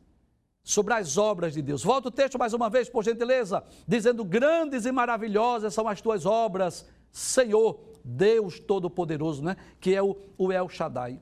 sobre 0.64 0.92
as 0.92 1.16
obras 1.16 1.54
de 1.54 1.62
Deus. 1.62 1.82
Volta 1.82 2.08
o 2.08 2.10
texto 2.10 2.38
mais 2.38 2.52
uma 2.52 2.68
vez, 2.68 2.90
por 2.90 3.04
gentileza, 3.04 3.62
dizendo: 3.86 4.24
Grandes 4.24 4.84
e 4.84 4.90
maravilhosas 4.90 5.72
são 5.72 5.86
as 5.86 6.00
tuas 6.00 6.26
obras, 6.26 6.86
Senhor, 7.12 7.78
Deus 8.04 8.58
Todo-Poderoso, 8.58 9.44
né? 9.44 9.56
que 9.80 9.94
é 9.94 10.02
o, 10.02 10.16
o 10.36 10.52
El 10.52 10.68
Shaddai. 10.68 11.20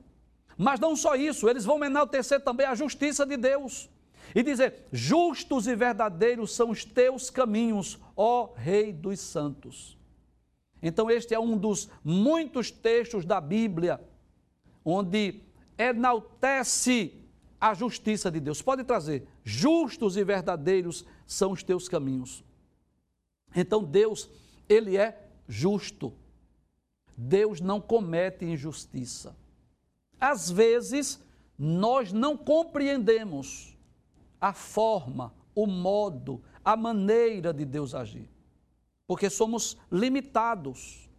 Mas 0.57 0.79
não 0.79 0.95
só 0.95 1.15
isso, 1.15 1.47
eles 1.47 1.63
vão 1.63 1.85
enaltecer 1.85 2.43
também 2.43 2.65
a 2.65 2.75
justiça 2.75 3.23
de 3.23 3.37
Deus 3.37 3.87
e 4.35 4.41
dizer: 4.41 4.87
Justos 4.91 5.67
e 5.67 5.75
verdadeiros 5.75 6.55
são 6.55 6.71
os 6.71 6.83
teus 6.83 7.29
caminhos, 7.29 7.99
ó 8.15 8.51
Rei 8.55 8.91
dos 8.91 9.19
Santos. 9.19 9.96
Então, 10.81 11.09
este 11.09 11.33
é 11.33 11.39
um 11.39 11.57
dos 11.57 11.89
muitos 12.03 12.71
textos 12.71 13.25
da 13.25 13.41
Bíblia 13.41 13.99
onde 14.83 15.41
enaltece 15.77 17.13
a 17.59 17.73
justiça 17.73 18.31
de 18.31 18.39
Deus. 18.39 18.61
Pode 18.61 18.83
trazer, 18.83 19.27
justos 19.43 20.15
e 20.15 20.23
verdadeiros 20.23 21.05
são 21.25 21.51
os 21.51 21.63
teus 21.63 21.89
caminhos. 21.89 22.43
Então 23.55 23.83
Deus, 23.83 24.29
ele 24.69 24.97
é 24.97 25.29
justo. 25.47 26.13
Deus 27.17 27.59
não 27.59 27.81
comete 27.81 28.45
injustiça. 28.45 29.35
Às 30.19 30.49
vezes, 30.49 31.19
nós 31.57 32.13
não 32.13 32.37
compreendemos 32.37 33.75
a 34.39 34.53
forma, 34.53 35.33
o 35.55 35.65
modo, 35.65 36.43
a 36.63 36.77
maneira 36.77 37.51
de 37.51 37.65
Deus 37.65 37.95
agir, 37.95 38.29
porque 39.07 39.29
somos 39.29 39.77
limitados. 39.89 41.09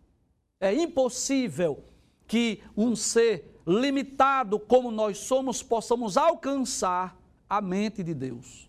É 0.60 0.72
impossível 0.74 1.82
que 2.26 2.62
um 2.76 2.94
ser 2.94 3.58
limitado 3.66 4.60
como 4.60 4.90
nós 4.90 5.18
somos, 5.18 5.62
possamos 5.62 6.16
alcançar 6.16 7.16
a 7.48 7.60
mente 7.60 8.04
de 8.04 8.12
Deus. 8.12 8.68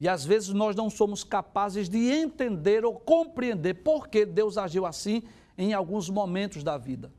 E 0.00 0.08
às 0.08 0.24
vezes 0.24 0.50
nós 0.50 0.74
não 0.74 0.90
somos 0.90 1.24
capazes 1.24 1.88
de 1.88 2.10
entender 2.10 2.84
ou 2.84 2.98
compreender 2.98 3.74
por 3.74 4.08
que 4.08 4.26
Deus 4.26 4.58
agiu 4.58 4.84
assim 4.84 5.22
em 5.56 5.72
alguns 5.72 6.10
momentos 6.10 6.62
da 6.62 6.76
vida 6.76 7.12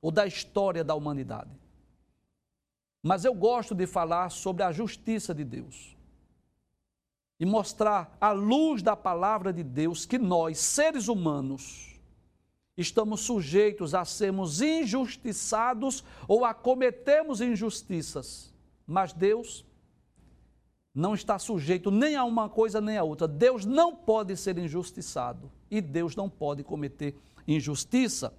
ou 0.00 0.10
da 0.10 0.26
história 0.26 0.82
da 0.82 0.94
humanidade. 0.94 1.50
Mas 3.02 3.24
eu 3.24 3.34
gosto 3.34 3.74
de 3.74 3.86
falar 3.86 4.30
sobre 4.30 4.62
a 4.62 4.72
justiça 4.72 5.34
de 5.34 5.44
Deus 5.44 5.97
e 7.40 7.46
mostrar 7.46 8.16
à 8.20 8.32
luz 8.32 8.82
da 8.82 8.96
palavra 8.96 9.52
de 9.52 9.62
Deus 9.62 10.04
que 10.04 10.18
nós, 10.18 10.58
seres 10.58 11.08
humanos, 11.08 12.00
estamos 12.76 13.20
sujeitos 13.20 13.94
a 13.94 14.04
sermos 14.04 14.60
injustiçados 14.60 16.04
ou 16.26 16.44
a 16.44 16.52
cometermos 16.52 17.40
injustiças. 17.40 18.52
Mas 18.86 19.12
Deus 19.12 19.64
não 20.94 21.14
está 21.14 21.38
sujeito 21.38 21.90
nem 21.90 22.16
a 22.16 22.24
uma 22.24 22.48
coisa 22.48 22.80
nem 22.80 22.96
a 22.96 23.04
outra. 23.04 23.28
Deus 23.28 23.64
não 23.64 23.94
pode 23.94 24.36
ser 24.36 24.58
injustiçado 24.58 25.50
e 25.70 25.80
Deus 25.80 26.16
não 26.16 26.28
pode 26.28 26.64
cometer 26.64 27.14
injustiça. 27.46 28.34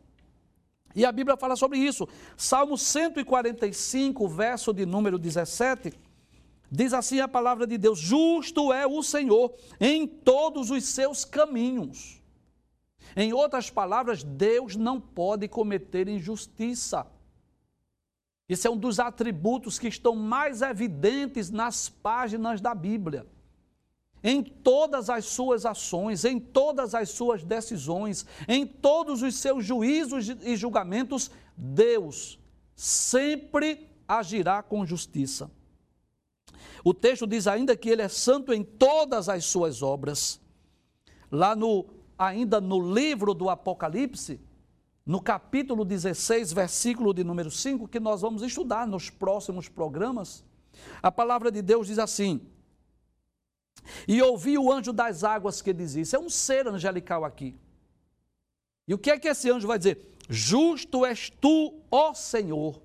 E 0.96 1.06
a 1.06 1.12
Bíblia 1.12 1.38
fala 1.38 1.56
sobre 1.56 1.78
isso. 1.78 2.08
Salmo 2.36 2.78
145, 2.78 4.28
verso 4.28 4.74
de 4.74 4.86
número 4.86 5.20
17, 5.20 5.94
diz 6.72 6.94
assim 6.94 7.20
a 7.20 7.28
palavra 7.28 7.66
de 7.68 7.78
Deus: 7.78 8.00
Justo 8.00 8.72
é 8.72 8.86
o 8.86 9.02
Senhor 9.04 9.54
em 9.80 10.08
todos 10.08 10.72
os 10.72 10.86
seus 10.86 11.26
caminhos 11.26 12.20
em 13.16 13.34
outras 13.34 13.70
palavras, 13.70 14.24
Deus 14.24 14.76
não 14.76 15.00
pode 15.00 15.48
cometer 15.48 16.08
injustiça. 16.08 17.08
Esse 18.48 18.68
é 18.68 18.70
um 18.70 18.78
dos 18.78 19.00
atributos 19.00 19.78
que 19.78 19.88
estão 19.88 20.16
mais 20.16 20.62
evidentes 20.62 21.50
nas 21.50 21.88
páginas 21.88 22.62
da 22.62 22.74
Bíblia. 22.74 23.28
Em 24.24 24.44
todas 24.44 25.10
as 25.10 25.26
suas 25.26 25.66
ações, 25.66 26.26
em 26.26 26.40
todas 26.40 26.94
as 26.94 27.10
suas 27.10 27.44
decisões, 27.44 28.26
em 28.48 28.66
todos 28.66 29.22
os 29.22 29.36
seus 29.36 29.64
juízos 29.64 30.30
e 30.30 30.56
julgamentos, 30.58 31.32
Deus 31.56 32.40
sempre 32.76 33.88
agirá 34.08 34.62
com 34.62 34.86
justiça. 34.86 35.50
O 36.84 36.94
texto 36.94 37.28
diz 37.28 37.48
ainda 37.48 37.76
que 37.76 37.90
ele 37.90 38.02
é 38.02 38.08
santo 38.08 38.54
em 38.54 38.64
todas 38.64 39.30
as 39.30 39.46
suas 39.46 39.82
obras. 39.82 40.40
Lá 41.32 41.56
no 41.56 41.86
ainda 42.18 42.60
no 42.60 42.94
livro 42.94 43.34
do 43.34 43.50
Apocalipse, 43.50 44.42
no 45.06 45.22
capítulo 45.22 45.86
16, 45.86 46.52
versículo 46.52 47.14
de 47.14 47.24
número 47.24 47.50
5, 47.50 47.88
que 47.88 48.00
nós 48.00 48.22
vamos 48.22 48.44
estudar 48.44 48.86
nos 48.86 49.10
próximos 49.10 49.70
programas, 49.70 50.44
a 51.02 51.12
palavra 51.12 51.50
de 51.52 51.62
Deus 51.62 51.88
diz 51.88 51.98
assim: 51.98 52.42
E 54.08 54.22
ouvi 54.22 54.58
o 54.58 54.72
anjo 54.72 54.92
das 54.92 55.24
águas 55.24 55.62
que 55.62 55.74
dizia, 55.74 56.02
isso 56.02 56.16
é 56.16 56.20
um 56.20 56.30
ser 56.30 56.68
angelical 56.68 57.24
aqui. 57.24 57.56
E 58.88 58.94
o 58.94 58.98
que 58.98 59.12
é 59.12 59.18
que 59.18 59.28
esse 59.28 59.50
anjo 59.50 59.68
vai 59.68 59.78
dizer? 59.78 60.16
Justo 60.30 61.06
és 61.06 61.30
tu, 61.30 61.80
ó 61.90 62.14
Senhor. 62.14 62.82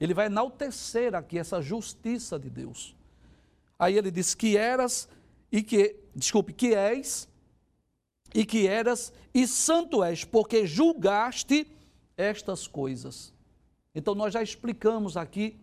Ele 0.00 0.14
vai 0.14 0.26
enaltecer 0.26 1.14
aqui 1.14 1.38
essa 1.38 1.60
justiça 1.60 2.38
de 2.38 2.48
Deus. 2.48 2.96
Aí 3.78 3.96
ele 3.96 4.10
diz 4.10 4.34
que 4.34 4.56
eras 4.56 5.08
e 5.52 5.62
que, 5.62 5.96
desculpe, 6.14 6.52
que 6.52 6.74
és 6.74 7.28
e 8.34 8.46
que 8.46 8.66
eras, 8.66 9.12
e 9.34 9.46
santo 9.46 10.02
és, 10.04 10.24
porque 10.24 10.66
julgaste 10.66 11.66
estas 12.16 12.66
coisas. 12.66 13.32
Então, 13.94 14.14
nós 14.14 14.32
já 14.32 14.42
explicamos 14.42 15.16
aqui 15.16 15.58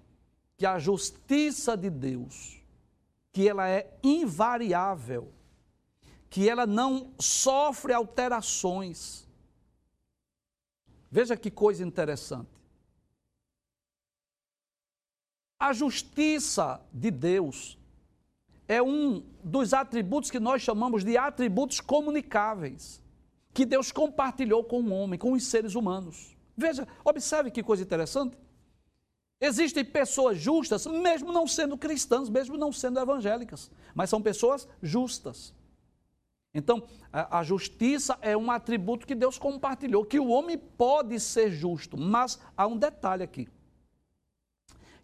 que 0.58 0.65
a 0.65 0.78
justiça 0.78 1.78
de 1.78 1.89
Deus, 1.89 2.62
que 3.32 3.47
ela 3.47 3.69
é 3.69 3.97
invariável, 4.04 5.32
que 6.30 6.50
ela 6.50 6.65
não 6.65 7.13
sofre 7.19 7.93
alterações. 7.93 9.26
Veja 11.10 11.38
que 11.38 11.50
coisa 11.50 11.84
interessante. 11.84 12.57
A 15.60 15.74
justiça 15.74 16.80
de 16.93 17.10
Deus 17.10 17.78
é 18.67 18.82
um 18.82 19.24
dos 19.43 19.74
atributos 19.74 20.30
que 20.30 20.39
nós 20.39 20.62
chamamos 20.62 21.04
de 21.04 21.17
atributos 21.17 21.80
comunicáveis, 21.80 23.02
que 23.54 23.65
Deus 23.65 23.91
compartilhou 23.91 24.63
com 24.63 24.82
o 24.82 24.91
homem, 24.91 25.17
com 25.17 25.32
os 25.32 25.46
seres 25.46 25.74
humanos. 25.74 26.36
Veja, 26.56 26.88
observe 27.04 27.50
que 27.50 27.63
coisa 27.63 27.82
interessante. 27.82 28.38
Existem 29.39 29.86
pessoas 29.86 30.38
justas, 30.38 30.86
mesmo 30.86 31.32
não 31.32 31.48
sendo 31.48 31.78
cristãs, 31.78 32.30
mesmo 32.30 32.58
não 32.58 32.72
sendo 32.72 33.00
evangélicas, 33.00 33.72
mas 33.96 34.10
são 34.10 34.22
pessoas 34.22 34.67
justas. 34.82 35.54
Então, 36.54 36.84
a, 37.12 37.43
justiça 37.43 38.17
é 38.22 38.36
um 38.36 38.50
atributo 38.50 39.06
que 39.06 39.13
Deus 39.13 39.38
compartilhou, 39.38 40.06
que 40.06 40.20
o 40.20 40.30
homem 40.30 40.58
pode 40.58 41.20
ser 41.20 41.52
justo, 41.52 41.96
mas 41.96 42.39
há 42.56 42.65
um 42.65 42.78
detalhe 42.78 43.24
aqui. 43.24 43.48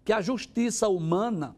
Que 0.04 0.12
a 0.12 0.22
justiça 0.22 0.88
humana, 0.88 1.56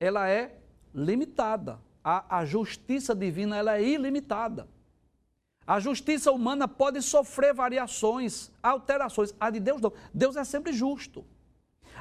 ela 0.00 0.28
é 0.28 0.56
limitada. 0.94 1.78
A, 2.02 2.38
a 2.38 2.44
justiça 2.44 3.14
divina 3.14 3.56
ela 3.56 3.78
é 3.78 3.82
ilimitada. 3.82 4.68
A 5.66 5.78
justiça 5.78 6.32
humana 6.32 6.66
pode 6.66 7.02
sofrer 7.02 7.52
variações, 7.52 8.50
alterações. 8.62 9.34
A 9.38 9.50
de 9.50 9.60
Deus 9.60 9.80
não. 9.80 9.92
Deus 10.14 10.36
é 10.36 10.44
sempre 10.44 10.72
justo. 10.72 11.26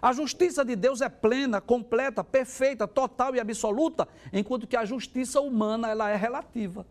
A 0.01 0.13
justiça 0.13 0.63
de 0.63 0.75
Deus 0.75 1.01
é 1.01 1.09
plena, 1.09 1.59
completa, 1.59 2.23
perfeita, 2.23 2.87
total 2.87 3.35
e 3.35 3.39
absoluta, 3.39 4.07
enquanto 4.31 4.67
que 4.67 4.77
a 4.77 4.85
justiça 4.85 5.41
humana 5.41 5.89
ela 5.89 6.09
é 6.09 6.15
relativa. 6.15 6.85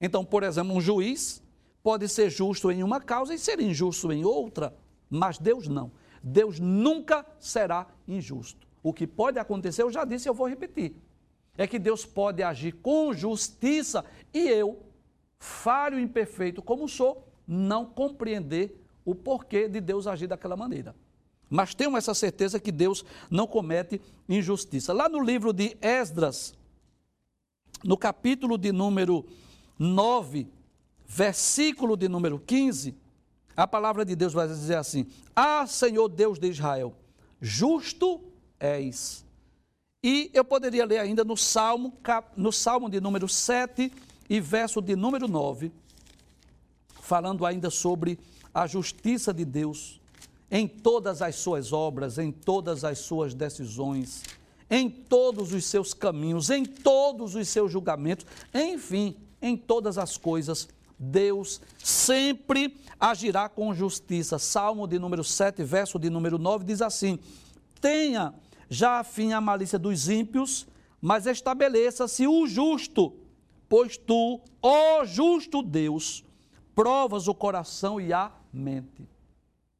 Então, 0.00 0.24
por 0.24 0.42
exemplo, 0.42 0.74
um 0.74 0.80
juiz 0.80 1.42
pode 1.82 2.08
ser 2.08 2.30
justo 2.30 2.70
em 2.70 2.82
uma 2.82 3.00
causa 3.00 3.34
e 3.34 3.38
ser 3.38 3.60
injusto 3.60 4.12
em 4.12 4.24
outra, 4.24 4.74
mas 5.10 5.38
Deus 5.38 5.68
não. 5.68 5.90
Deus 6.26 6.58
nunca 6.58 7.26
será 7.38 7.86
injusto. 8.08 8.66
O 8.82 8.94
que 8.94 9.06
pode 9.06 9.38
acontecer, 9.38 9.82
eu 9.82 9.90
já 9.90 10.06
disse, 10.06 10.26
eu 10.26 10.32
vou 10.32 10.48
repetir. 10.48 10.96
É 11.56 11.66
que 11.66 11.78
Deus 11.78 12.06
pode 12.06 12.42
agir 12.42 12.72
com 12.72 13.12
justiça 13.12 14.02
e 14.32 14.48
eu, 14.48 14.82
falho 15.38 16.00
imperfeito 16.00 16.62
como 16.62 16.88
sou, 16.88 17.28
não 17.46 17.84
compreender 17.84 18.82
o 19.04 19.14
porquê 19.14 19.68
de 19.68 19.82
Deus 19.82 20.06
agir 20.06 20.26
daquela 20.26 20.56
maneira. 20.56 20.96
Mas 21.50 21.74
tenho 21.74 21.94
essa 21.94 22.14
certeza 22.14 22.58
que 22.58 22.72
Deus 22.72 23.04
não 23.30 23.46
comete 23.46 24.00
injustiça. 24.26 24.94
Lá 24.94 25.10
no 25.10 25.20
livro 25.20 25.52
de 25.52 25.76
Esdras, 25.82 26.54
no 27.84 27.98
capítulo 27.98 28.56
de 28.56 28.72
número 28.72 29.26
9, 29.78 30.48
versículo 31.06 31.98
de 31.98 32.08
número 32.08 32.40
15, 32.40 32.96
a 33.56 33.66
palavra 33.66 34.04
de 34.04 34.16
Deus 34.16 34.32
vai 34.32 34.46
dizer 34.48 34.76
assim: 34.76 35.06
Ah, 35.34 35.66
Senhor 35.66 36.08
Deus 36.08 36.38
de 36.38 36.48
Israel, 36.48 36.94
justo 37.40 38.20
és. 38.58 39.24
E 40.02 40.30
eu 40.34 40.44
poderia 40.44 40.84
ler 40.84 40.98
ainda 40.98 41.24
no 41.24 41.36
Salmo, 41.36 41.94
no 42.36 42.52
Salmo 42.52 42.90
de 42.90 43.00
número 43.00 43.28
7 43.28 43.90
e 44.28 44.40
verso 44.40 44.82
de 44.82 44.94
número 44.94 45.26
9, 45.26 45.72
falando 47.00 47.46
ainda 47.46 47.70
sobre 47.70 48.18
a 48.52 48.66
justiça 48.66 49.32
de 49.32 49.44
Deus 49.44 50.00
em 50.50 50.68
todas 50.68 51.22
as 51.22 51.36
suas 51.36 51.72
obras, 51.72 52.18
em 52.18 52.30
todas 52.30 52.84
as 52.84 52.98
suas 52.98 53.34
decisões, 53.34 54.22
em 54.70 54.88
todos 54.88 55.52
os 55.52 55.64
seus 55.64 55.92
caminhos, 55.92 56.50
em 56.50 56.64
todos 56.64 57.34
os 57.34 57.48
seus 57.48 57.72
julgamentos, 57.72 58.26
enfim, 58.52 59.16
em 59.40 59.56
todas 59.56 59.98
as 59.98 60.16
coisas. 60.16 60.68
Deus 60.98 61.60
sempre 61.78 62.76
agirá 62.98 63.48
com 63.48 63.74
justiça. 63.74 64.38
Salmo 64.38 64.86
de 64.86 64.98
número 64.98 65.24
7, 65.24 65.62
verso 65.62 65.98
de 65.98 66.08
número 66.08 66.38
9 66.38 66.64
diz 66.64 66.80
assim: 66.80 67.18
Tenha 67.80 68.34
já 68.68 69.02
fim 69.04 69.32
a 69.32 69.40
malícia 69.40 69.78
dos 69.78 70.08
ímpios, 70.08 70.66
mas 71.00 71.26
estabeleça-se 71.26 72.26
o 72.26 72.46
justo, 72.46 73.14
pois 73.68 73.96
tu, 73.96 74.40
ó 74.62 75.04
justo 75.04 75.62
Deus, 75.62 76.24
provas 76.74 77.28
o 77.28 77.34
coração 77.34 78.00
e 78.00 78.12
a 78.12 78.32
mente. 78.52 79.08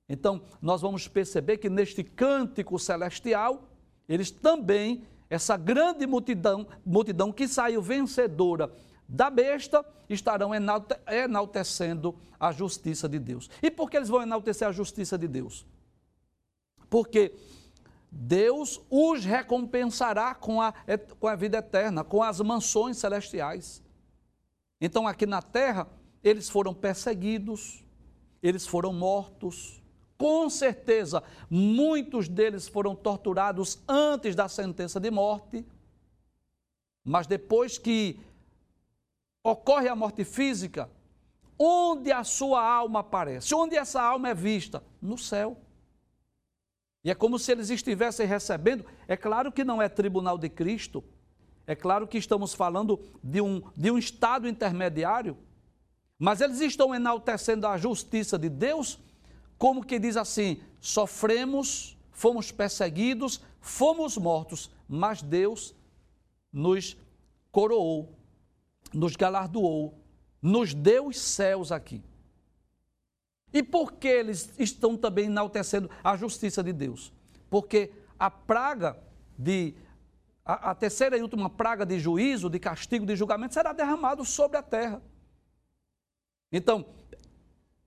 Então, 0.09 0.43
nós 0.61 0.83
vamos 0.83 1.09
perceber 1.09 1.57
que 1.57 1.71
neste 1.71 2.05
cântico 2.05 2.79
celestial, 2.79 3.71
eles 4.07 4.31
também, 4.31 5.03
essa 5.31 5.57
grande 5.57 6.07
multidão, 6.07 6.67
multidão 6.85 7.33
que 7.33 7.49
saiu 7.49 7.81
vencedora 7.81 8.71
da 9.15 9.31
besta, 9.31 9.87
estarão 10.09 10.51
enaltecendo 10.55 12.17
a 12.39 12.51
justiça 12.51 13.09
de 13.09 13.19
Deus. 13.19 13.49
E 13.63 13.71
por 13.71 13.89
que 13.89 13.97
eles 13.97 14.09
vão 14.09 14.23
enaltecer 14.23 14.67
a 14.67 14.73
justiça 14.73 15.17
de 15.17 15.29
Deus? 15.29 15.65
Porque 16.91 17.33
Deus 18.11 18.81
os 18.91 19.25
recompensará 19.25 20.35
com 20.35 20.61
a, 20.61 20.75
com 21.21 21.29
a 21.29 21.37
vida 21.37 21.59
eterna, 21.59 22.03
com 22.03 22.23
as 22.23 22.41
mansões 22.41 22.97
celestiais. 22.99 23.83
Então, 24.81 25.07
aqui 25.07 25.27
na 25.27 25.41
terra, 25.41 25.87
eles 26.23 26.51
foram 26.51 26.75
perseguidos, 26.75 27.85
eles 28.43 28.67
foram 28.67 28.93
mortos, 28.93 29.81
com 30.19 30.51
certeza, 30.51 31.23
muitos 31.49 32.29
deles 32.29 32.67
foram 32.67 32.97
torturados 32.97 33.79
antes 33.89 34.35
da 34.35 34.49
sentença 34.49 34.99
de 34.99 35.11
morte, 35.11 35.65
mas 37.05 37.27
depois 37.27 37.79
que 37.79 38.19
ocorre 39.45 39.89
a 39.89 39.95
morte 39.95 40.25
física, 40.25 40.91
onde 41.59 42.11
a 42.11 42.25
sua 42.25 42.67
alma 42.67 43.01
aparece? 43.01 43.55
Onde 43.55 43.77
essa 43.77 44.03
alma 44.03 44.31
é 44.31 44.35
vista? 44.35 44.83
No 45.01 45.19
céu. 45.19 45.61
E 47.05 47.11
é 47.11 47.15
como 47.15 47.39
se 47.39 47.53
eles 47.53 47.69
estivessem 47.69 48.27
recebendo. 48.27 48.87
É 49.07 49.17
claro 49.17 49.53
que 49.53 49.63
não 49.63 49.83
é 49.83 49.89
tribunal 49.89 50.39
de 50.39 50.49
Cristo. 50.49 51.05
É 51.67 51.75
claro 51.75 52.09
que 52.09 52.17
estamos 52.17 52.55
falando 52.55 52.99
de 53.23 53.43
um, 53.43 53.63
de 53.77 53.91
um 53.91 53.99
estado 53.99 54.49
intermediário. 54.49 55.37
Mas 56.19 56.41
eles 56.41 56.61
estão 56.61 56.95
enaltecendo 56.95 57.67
a 57.67 57.77
justiça 57.77 58.39
de 58.39 58.49
Deus 58.49 58.99
como 59.59 59.85
que 59.85 59.99
diz 59.99 60.17
assim: 60.17 60.61
sofremos, 60.81 61.97
fomos 62.11 62.51
perseguidos, 62.51 63.43
fomos 63.61 64.17
mortos, 64.17 64.71
mas 64.89 65.23
Deus 65.23 65.75
nos 66.53 66.97
coroou, 67.51 68.17
nos 68.95 69.17
galardoou, 69.17 69.99
nos 70.41 70.75
deu 70.75 71.09
os 71.09 71.19
céus 71.19 71.73
aqui. 71.73 72.03
E 73.53 73.63
por 73.63 73.93
que 73.93 74.09
eles 74.09 74.53
estão 74.59 74.97
também 74.97 75.27
enaltecendo 75.27 75.89
a 76.03 76.17
justiça 76.17 76.63
de 76.63 76.73
Deus? 76.73 77.13
Porque 77.49 77.93
a 78.19 78.31
praga 78.31 78.99
de 79.39 79.75
a, 80.45 80.71
a, 80.71 80.75
terceira 80.75 81.17
e 81.17 81.23
última 81.23 81.49
praga 81.49 81.87
de 81.87 81.99
juízo, 81.99 82.51
de 82.51 82.59
castigo, 82.59 83.07
de 83.07 83.17
julgamento 83.17 83.55
será 83.55 83.73
derramado 83.73 84.25
sobre 84.25 84.59
a 84.59 84.63
terra. 84.63 85.01
Então, 86.53 86.85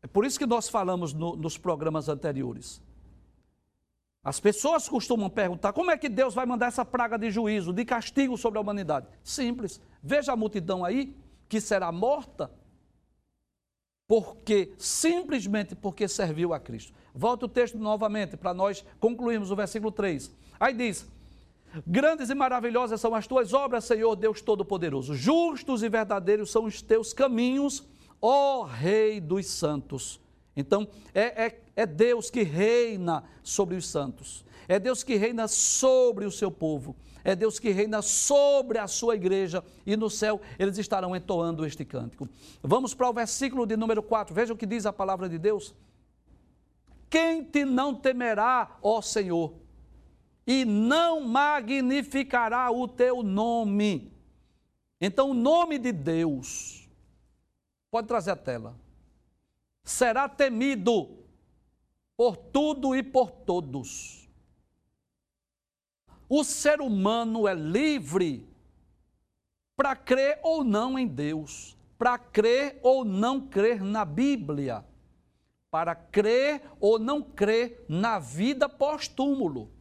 é 0.01 0.07
por 0.07 0.25
isso 0.25 0.39
que 0.39 0.45
nós 0.45 0.67
falamos 0.67 1.13
no, 1.13 1.35
nos 1.35 1.57
programas 1.57 2.09
anteriores. 2.09 2.81
As 4.27 4.41
pessoas 4.41 4.89
costumam 4.89 5.29
perguntar 5.29 5.71
como 5.71 5.89
é 5.89 5.97
que 5.97 6.09
Deus 6.09 6.33
vai 6.33 6.45
mandar 6.45 6.65
essa 6.65 6.83
praga 6.83 7.17
de 7.17 7.31
juízo, 7.31 7.71
de 7.71 7.85
castigo 7.85 8.37
sobre 8.37 8.57
a 8.57 8.61
humanidade. 8.61 9.07
Simples. 9.23 9.79
Veja 10.03 10.33
a 10.33 10.35
multidão 10.35 10.83
aí 10.83 11.15
que 11.47 11.61
será 11.61 11.93
morta 11.93 12.51
porque 14.05 14.73
simplesmente 14.77 15.75
porque 15.75 16.09
serviu 16.09 16.53
a 16.53 16.59
Cristo. 16.59 16.91
Volta 17.15 17.45
o 17.45 17.47
texto 17.47 17.77
novamente 17.77 18.35
para 18.35 18.53
nós 18.53 18.83
concluirmos 18.99 19.49
o 19.49 19.55
versículo 19.55 19.93
3. 19.93 20.29
Aí 20.59 20.73
diz: 20.73 21.09
Grandes 21.87 22.29
e 22.29 22.35
maravilhosas 22.35 22.99
são 22.99 23.15
as 23.15 23.25
tuas 23.27 23.53
obras, 23.53 23.85
Senhor 23.85 24.13
Deus 24.17 24.41
Todo-Poderoso. 24.41 25.15
Justos 25.15 25.83
e 25.83 25.87
verdadeiros 25.87 26.51
são 26.51 26.65
os 26.65 26.81
teus 26.81 27.13
caminhos 27.13 27.87
ó 28.21 28.63
Rei 28.63 29.21
dos 29.21 29.45
santos. 29.45 30.19
Então, 30.57 30.87
é, 31.13 31.45
é, 31.45 31.61
é 31.75 31.85
Deus 31.85 32.29
que 32.29 32.43
reina 32.43 33.23
sobre 33.41 33.77
os 33.77 33.87
santos. 33.87 34.43
É 34.67 34.77
Deus 34.77 35.03
que 35.03 35.15
reina 35.15 35.47
sobre 35.47 36.25
o 36.25 36.31
seu 36.31 36.51
povo. 36.51 36.95
É 37.23 37.35
Deus 37.35 37.59
que 37.59 37.69
reina 37.69 38.01
sobre 38.01 38.77
a 38.77 38.87
sua 38.87 39.15
igreja. 39.15 39.63
E 39.85 39.95
no 39.95 40.09
céu 40.09 40.41
eles 40.59 40.77
estarão 40.77 41.15
entoando 41.15 41.65
este 41.65 41.85
cântico. 41.85 42.27
Vamos 42.61 42.93
para 42.93 43.09
o 43.09 43.13
versículo 43.13 43.65
de 43.65 43.77
número 43.77 44.03
4. 44.03 44.35
Veja 44.35 44.53
o 44.53 44.57
que 44.57 44.65
diz 44.65 44.85
a 44.85 44.91
palavra 44.91 45.29
de 45.29 45.37
Deus. 45.37 45.73
Quem 47.09 47.43
te 47.43 47.63
não 47.63 47.95
temerá, 47.95 48.77
ó 48.81 49.01
Senhor, 49.01 49.53
e 50.45 50.65
não 50.65 51.21
magnificará 51.21 52.69
o 52.69 52.85
teu 52.85 53.23
nome. 53.23 54.11
Então, 54.99 55.29
o 55.29 55.33
nome 55.33 55.77
de 55.77 55.93
Deus 55.93 56.87
Pode 57.89 58.07
trazer 58.07 58.31
a 58.31 58.35
tela. 58.35 58.75
Será 59.87 60.27
temido 60.27 61.07
por 62.17 62.35
tudo 62.35 62.93
e 62.93 63.01
por 63.01 63.31
todos. 63.31 64.27
O 66.27 66.43
ser 66.43 66.81
humano 66.81 67.47
é 67.47 67.53
livre 67.53 68.45
para 69.77 69.95
crer 69.95 70.41
ou 70.43 70.61
não 70.61 70.99
em 70.99 71.07
Deus, 71.07 71.77
para 71.97 72.17
crer 72.17 72.77
ou 72.83 73.05
não 73.05 73.47
crer 73.47 73.81
na 73.81 74.03
Bíblia, 74.03 74.83
para 75.71 75.95
crer 75.95 76.61
ou 76.81 76.99
não 76.99 77.21
crer 77.21 77.85
na 77.87 78.19
vida 78.19 78.67
pós-túmulo, 78.67 79.71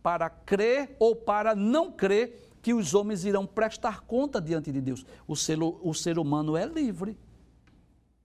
para 0.00 0.30
crer 0.30 0.94
ou 1.00 1.16
para 1.16 1.56
não 1.56 1.90
crer 1.90 2.52
que 2.62 2.72
os 2.72 2.94
homens 2.94 3.24
irão 3.24 3.44
prestar 3.44 4.02
conta 4.02 4.40
diante 4.40 4.70
de 4.70 4.80
Deus. 4.80 5.04
O 5.26 5.34
ser, 5.34 5.58
o 5.60 5.92
ser 5.92 6.20
humano 6.20 6.56
é 6.56 6.64
livre. 6.64 7.18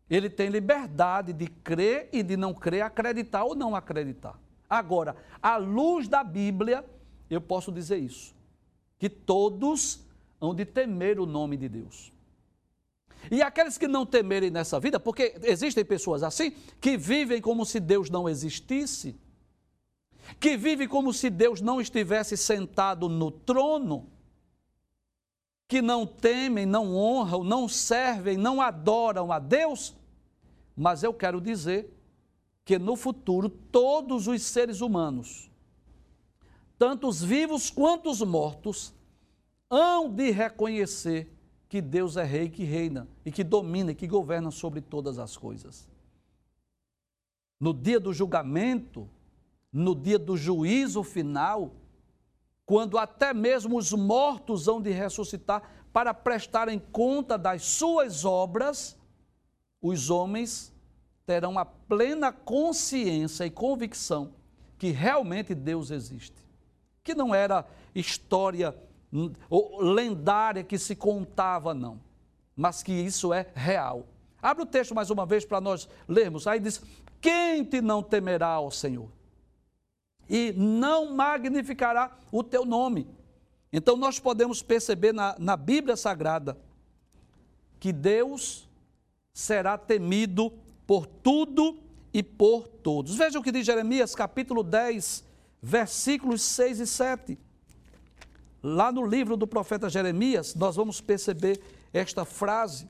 Ele 0.09 0.29
tem 0.29 0.49
liberdade 0.49 1.33
de 1.33 1.47
crer 1.47 2.09
e 2.13 2.21
de 2.21 2.37
não 2.37 2.53
crer, 2.53 2.83
acreditar 2.83 3.43
ou 3.43 3.55
não 3.55 3.75
acreditar. 3.75 4.39
Agora, 4.69 5.15
à 5.41 5.57
luz 5.57 6.07
da 6.07 6.23
Bíblia, 6.23 6.85
eu 7.29 7.41
posso 7.41 7.71
dizer 7.71 7.97
isso: 7.97 8.35
que 8.99 9.09
todos 9.09 10.05
hão 10.39 10.53
de 10.53 10.65
temer 10.65 11.19
o 11.19 11.25
nome 11.25 11.57
de 11.57 11.67
Deus. 11.67 12.11
E 13.31 13.41
aqueles 13.41 13.77
que 13.77 13.87
não 13.87 14.05
temerem 14.05 14.51
nessa 14.51 14.79
vida, 14.79 14.99
porque 14.99 15.35
existem 15.43 15.83
pessoas 15.83 16.21
assim, 16.21 16.51
que 16.79 16.95
vivem 16.95 17.41
como 17.41 17.65
se 17.65 17.79
Deus 17.79 18.09
não 18.09 18.29
existisse, 18.29 19.15
que 20.39 20.55
vivem 20.55 20.87
como 20.87 21.11
se 21.11 21.29
Deus 21.29 21.61
não 21.61 21.81
estivesse 21.81 22.37
sentado 22.37 23.09
no 23.09 23.31
trono, 23.31 24.09
que 25.67 25.81
não 25.81 26.05
temem, 26.05 26.65
não 26.65 26.95
honram, 26.95 27.43
não 27.43 27.67
servem, 27.67 28.37
não 28.37 28.61
adoram 28.61 29.31
a 29.31 29.39
Deus, 29.39 29.95
mas 30.75 31.03
eu 31.03 31.13
quero 31.13 31.41
dizer 31.41 31.91
que 32.63 32.77
no 32.77 32.95
futuro 32.95 33.49
todos 33.49 34.27
os 34.27 34.41
seres 34.43 34.81
humanos, 34.81 35.49
tanto 36.77 37.07
os 37.07 37.23
vivos 37.23 37.69
quanto 37.69 38.09
os 38.09 38.21
mortos, 38.21 38.93
hão 39.69 40.09
de 40.09 40.31
reconhecer 40.31 41.31
que 41.67 41.81
Deus 41.81 42.15
é 42.15 42.23
rei 42.23 42.49
que 42.49 42.63
reina 42.63 43.07
e 43.25 43.31
que 43.31 43.43
domina 43.43 43.91
e 43.91 43.95
que 43.95 44.07
governa 44.07 44.51
sobre 44.51 44.81
todas 44.81 45.17
as 45.17 45.35
coisas. 45.35 45.89
No 47.59 47.73
dia 47.73 47.99
do 47.99 48.13
julgamento, 48.13 49.09
no 49.71 49.95
dia 49.95 50.19
do 50.19 50.37
juízo 50.37 51.03
final, 51.03 51.73
quando 52.65 52.97
até 52.97 53.33
mesmo 53.33 53.77
os 53.77 53.91
mortos 53.91 54.67
hão 54.67 54.81
de 54.81 54.89
ressuscitar 54.89 55.61
para 55.93 56.13
prestarem 56.13 56.79
conta 56.79 57.37
das 57.37 57.63
suas 57.63 58.25
obras, 58.25 58.97
os 59.81 60.09
homens 60.09 60.73
terão 61.25 61.57
a 61.57 61.65
plena 61.65 62.31
consciência 62.31 63.45
e 63.45 63.49
convicção 63.49 64.33
que 64.77 64.89
realmente 64.89 65.53
Deus 65.53 65.91
existe. 65.91 66.35
Que 67.03 67.13
não 67.13 67.33
era 67.33 67.65
história 67.93 68.75
lendária 69.79 70.63
que 70.63 70.77
se 70.77 70.95
contava, 70.95 71.73
não, 71.73 71.99
mas 72.55 72.83
que 72.83 72.91
isso 72.91 73.31
é 73.31 73.47
real. 73.53 74.07
Abre 74.41 74.63
o 74.63 74.67
texto 74.67 74.93
mais 74.93 75.09
uma 75.09 75.25
vez 75.25 75.45
para 75.45 75.61
nós 75.61 75.87
lermos. 76.07 76.45
Aí 76.47 76.59
diz: 76.59 76.81
Quem 77.21 77.63
te 77.63 77.81
não 77.81 78.03
temerá 78.03 78.49
ao 78.49 78.69
Senhor? 78.69 79.09
E 80.29 80.53
não 80.53 81.13
magnificará 81.13 82.17
o 82.31 82.43
teu 82.43 82.65
nome. 82.65 83.07
Então 83.71 83.95
nós 83.97 84.19
podemos 84.19 84.61
perceber 84.61 85.13
na, 85.13 85.35
na 85.37 85.57
Bíblia 85.57 85.95
Sagrada 85.95 86.57
que 87.79 87.91
Deus 87.91 88.69
será 89.33 89.77
temido 89.77 90.51
por 90.87 91.05
tudo 91.05 91.77
e 92.13 92.23
por 92.23 92.67
todos. 92.67 93.15
Veja 93.15 93.37
o 93.37 93.43
que 93.43 93.51
diz 93.51 93.65
Jeremias, 93.65 94.15
capítulo 94.15 94.63
10, 94.63 95.23
versículos 95.61 96.41
6 96.41 96.79
e 96.79 96.87
7. 96.87 97.39
Lá 98.63 98.91
no 98.91 99.05
livro 99.05 99.35
do 99.35 99.45
profeta 99.45 99.89
Jeremias, 99.89 100.55
nós 100.55 100.75
vamos 100.75 101.01
perceber 101.01 101.61
esta 101.93 102.23
frase 102.23 102.89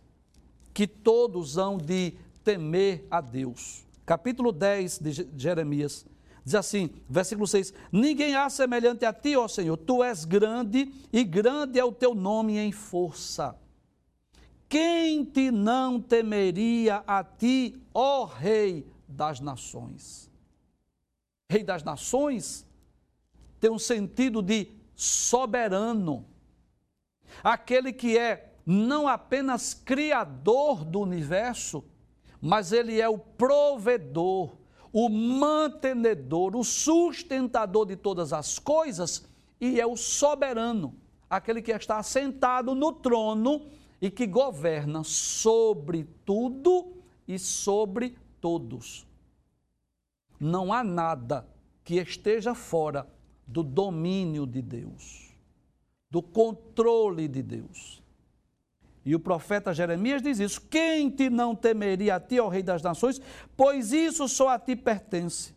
que 0.73 0.85
todos 0.85 1.57
hão 1.57 1.77
de 1.77 2.13
temer 2.43 3.07
a 3.09 3.19
Deus. 3.19 3.83
Capítulo 4.05 4.51
10 4.51 4.99
de 4.99 5.27
Jeremias. 5.35 6.05
Diz 6.45 6.53
assim, 6.53 6.91
versículo 7.09 7.47
6: 7.47 7.73
Ninguém 7.91 8.35
há 8.35 8.47
semelhante 8.51 9.03
a 9.03 9.11
ti, 9.11 9.35
ó 9.35 9.47
Senhor, 9.47 9.75
tu 9.77 10.03
és 10.03 10.23
grande 10.25 10.93
e 11.11 11.23
grande 11.23 11.79
é 11.79 11.83
o 11.83 11.91
teu 11.91 12.13
nome 12.13 12.57
em 12.57 12.71
força. 12.71 13.57
Quem 14.69 15.25
te 15.25 15.49
não 15.49 15.99
temeria 15.99 17.03
a 17.07 17.23
ti, 17.23 17.81
ó 17.91 18.25
Rei 18.25 18.85
das 19.07 19.39
nações? 19.39 20.29
Rei 21.49 21.63
das 21.63 21.83
nações 21.83 22.65
tem 23.59 23.71
um 23.71 23.79
sentido 23.79 24.43
de 24.43 24.67
soberano, 24.95 26.25
aquele 27.43 27.91
que 27.91 28.17
é 28.17 28.53
não 28.63 29.07
apenas 29.07 29.73
criador 29.73 30.85
do 30.85 30.99
universo, 30.99 31.83
mas 32.39 32.71
ele 32.71 33.01
é 33.01 33.09
o 33.09 33.17
provedor, 33.17 34.55
o 34.97 35.09
mantenedor, 35.09 36.55
o 36.55 36.63
sustentador 36.63 37.85
de 37.85 37.97
todas 37.97 38.31
as 38.31 38.57
coisas 38.57 39.27
e 39.59 39.77
é 39.77 39.85
o 39.85 39.97
soberano, 39.97 40.95
aquele 41.29 41.61
que 41.61 41.73
está 41.73 42.01
sentado 42.01 42.73
no 42.73 42.93
trono 42.93 43.67
e 44.01 44.09
que 44.09 44.25
governa 44.25 45.03
sobre 45.03 46.07
tudo 46.23 46.93
e 47.27 47.37
sobre 47.37 48.17
todos. 48.39 49.05
Não 50.39 50.71
há 50.71 50.81
nada 50.81 51.45
que 51.83 51.95
esteja 51.95 52.55
fora 52.55 53.05
do 53.45 53.63
domínio 53.63 54.47
de 54.47 54.61
Deus, 54.61 55.35
do 56.09 56.21
controle 56.21 57.27
de 57.27 57.43
Deus. 57.43 58.01
E 59.05 59.13
o 59.13 59.19
profeta 59.19 59.71
Jeremias 59.71 60.21
diz 60.21 60.39
isso: 60.39 60.59
Quem 60.61 61.11
te 61.11 61.29
não 61.29 61.55
temeria 61.55 62.15
a 62.15 62.19
ti, 62.19 62.39
ó 62.39 62.47
Rei 62.47 62.63
das 62.63 62.81
Nações? 62.81 63.21
Pois 63.55 63.93
isso 63.93 64.27
só 64.27 64.49
a 64.49 64.59
ti 64.59 64.75
pertence. 64.75 65.53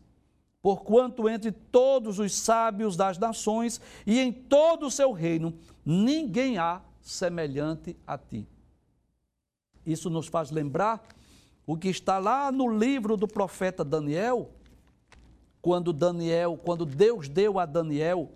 Porquanto 0.61 1.29
entre 1.29 1.51
todos 1.51 2.19
os 2.19 2.35
sábios 2.35 2.95
das 2.97 3.17
nações 3.17 3.81
e 4.07 4.19
em 4.19 4.33
todo 4.33 4.87
o 4.87 4.91
seu 4.91 5.13
reino, 5.13 5.55
ninguém 5.85 6.59
há 6.59 6.83
semelhante 7.01 7.97
a 8.07 8.19
ti. 8.19 8.47
Isso 9.87 10.11
nos 10.11 10.27
faz 10.27 10.51
lembrar 10.51 11.03
o 11.67 11.77
que 11.77 11.89
está 11.89 12.19
lá 12.19 12.53
no 12.53 12.69
livro 12.69 13.17
do 13.17 13.27
profeta 13.27 13.85
Daniel, 13.85 14.51
quando 15.63 15.93
Daniel, 15.93 16.59
quando 16.63 16.85
Deus 16.85 17.29
deu 17.29 17.59
a 17.59 17.65
Daniel 17.65 18.31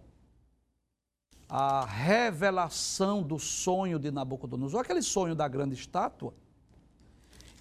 a 1.54 1.84
revelação 1.84 3.22
do 3.22 3.38
sonho 3.38 3.98
de 3.98 4.10
Nabucodonosor, 4.10 4.80
aquele 4.80 5.02
sonho 5.02 5.34
da 5.34 5.46
grande 5.46 5.74
estátua. 5.74 6.32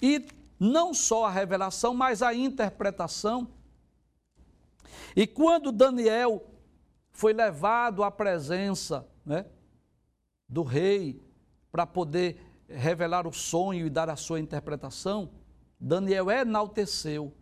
E 0.01 0.25
não 0.57 0.93
só 0.93 1.25
a 1.25 1.29
revelação, 1.29 1.93
mas 1.93 2.21
a 2.21 2.33
interpretação. 2.33 3.49
E 5.13 5.27
quando 5.27 5.73
Daniel 5.73 6.41
foi 7.11 7.33
levado 7.33 8.01
à 8.01 8.09
presença 8.09 9.05
né, 9.25 9.45
do 10.47 10.63
rei 10.63 11.21
para 11.69 11.85
poder 11.85 12.41
revelar 12.69 13.27
o 13.27 13.33
sonho 13.33 13.85
e 13.85 13.89
dar 13.89 14.09
a 14.09 14.15
sua 14.15 14.39
interpretação, 14.39 15.29
Daniel 15.77 16.31
enalteceu, 16.31 17.35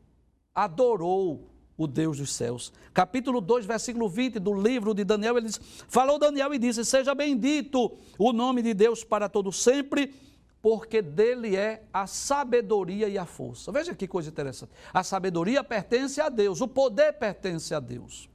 adorou 0.55 1.47
o 1.79 1.87
Deus 1.87 2.17
dos 2.17 2.33
céus. 2.33 2.73
Capítulo 2.93 3.39
2, 3.39 3.65
versículo 3.65 4.09
20 4.09 4.37
do 4.37 4.53
livro 4.53 4.93
de 4.93 5.05
Daniel, 5.05 5.37
ele 5.37 5.47
diz: 5.47 5.59
Falou 5.87 6.19
Daniel 6.19 6.53
e 6.53 6.59
disse: 6.59 6.83
Seja 6.83 7.15
bendito 7.15 7.97
o 8.17 8.33
nome 8.33 8.61
de 8.61 8.73
Deus 8.73 9.01
para 9.01 9.29
todo 9.29 9.49
sempre, 9.49 10.13
porque 10.61 11.01
dele 11.01 11.55
é 11.55 11.83
a 11.93 12.05
sabedoria 12.05 13.07
e 13.07 13.17
a 13.17 13.25
força. 13.25 13.71
Veja 13.71 13.95
que 13.95 14.09
coisa 14.09 14.29
interessante. 14.29 14.73
A 14.93 15.03
sabedoria 15.03 15.63
pertence 15.63 16.19
a 16.19 16.27
Deus, 16.27 16.59
o 16.59 16.67
poder 16.67 17.13
pertence 17.13 17.73
a 17.73 17.79
Deus. 17.79 18.29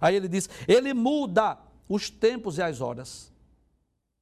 Aí 0.00 0.16
ele 0.16 0.26
diz: 0.26 0.50
Ele 0.66 0.92
muda 0.92 1.56
os 1.88 2.10
tempos 2.10 2.58
e 2.58 2.62
as 2.62 2.80
horas. 2.80 3.32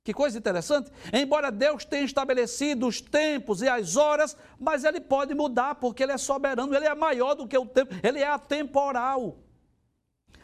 Que 0.06 0.14
coisa 0.14 0.38
interessante. 0.38 0.88
Embora 1.12 1.50
Deus 1.50 1.84
tenha 1.84 2.04
estabelecido 2.04 2.86
os 2.86 3.00
tempos 3.00 3.60
e 3.60 3.68
as 3.68 3.96
horas, 3.96 4.36
mas 4.56 4.84
ele 4.84 5.00
pode 5.00 5.34
mudar, 5.34 5.74
porque 5.74 6.00
ele 6.00 6.12
é 6.12 6.16
soberano, 6.16 6.72
ele 6.76 6.86
é 6.86 6.94
maior 6.94 7.34
do 7.34 7.44
que 7.44 7.58
o 7.58 7.66
tempo, 7.66 7.92
ele 8.04 8.20
é 8.20 8.28
atemporal. 8.28 9.36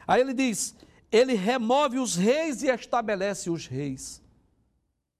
Aí 0.04 0.20
ele 0.20 0.34
diz: 0.34 0.74
ele 1.12 1.34
remove 1.34 2.00
os 2.00 2.16
reis 2.16 2.64
e 2.64 2.70
estabelece 2.70 3.48
os 3.48 3.68
reis. 3.68 4.20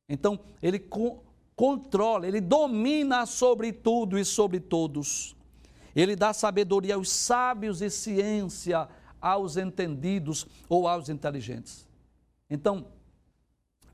Então, 0.09 0.41
ele 0.61 0.81
co 0.81 1.23
controla, 1.55 2.27
ele 2.27 2.41
domina 2.41 3.25
sobre 3.27 3.73
tudo 3.73 4.19
e 4.19 4.25
sobre 4.25 4.59
todos. 4.59 5.37
Ele 5.95 6.17
dá 6.17 6.33
sabedoria 6.33 6.97
aos 6.97 7.13
sábios 7.13 7.81
e 7.81 7.89
ciência 7.89 8.89
aos 9.21 9.57
entendidos 9.57 10.49
ou 10.69 10.89
aos 10.89 11.09
inteligentes. 11.09 11.87
Então, 12.51 12.89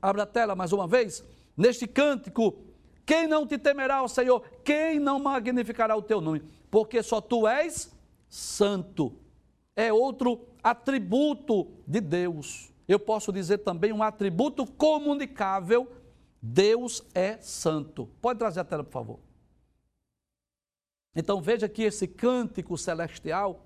Abra 0.01 0.23
a 0.23 0.25
tela 0.25 0.55
mais 0.55 0.71
uma 0.71 0.87
vez. 0.87 1.23
Neste 1.55 1.87
cântico, 1.87 2.57
quem 3.05 3.27
não 3.27 3.45
te 3.45 3.57
temerá 3.57 3.97
ao 3.97 4.07
Senhor? 4.07 4.41
Quem 4.63 4.99
não 4.99 5.19
magnificará 5.19 5.95
o 5.95 6.01
teu 6.01 6.21
nome? 6.21 6.41
Porque 6.69 7.01
só 7.03 7.19
tu 7.19 7.47
és 7.47 7.91
santo. 8.29 9.13
É 9.75 9.91
outro 9.91 10.47
atributo 10.63 11.71
de 11.87 11.99
Deus. 11.99 12.71
Eu 12.87 12.99
posso 12.99 13.31
dizer 13.31 13.59
também 13.59 13.91
um 13.91 14.03
atributo 14.03 14.65
comunicável. 14.65 15.91
Deus 16.41 17.03
é 17.13 17.37
santo. 17.37 18.09
Pode 18.21 18.39
trazer 18.39 18.61
a 18.61 18.65
tela, 18.65 18.83
por 18.83 18.91
favor. 18.91 19.19
Então 21.15 21.41
veja 21.41 21.67
que 21.67 21.83
esse 21.83 22.07
cântico 22.07 22.77
celestial, 22.77 23.65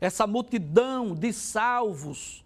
essa 0.00 0.26
multidão 0.26 1.14
de 1.14 1.32
salvos, 1.32 2.44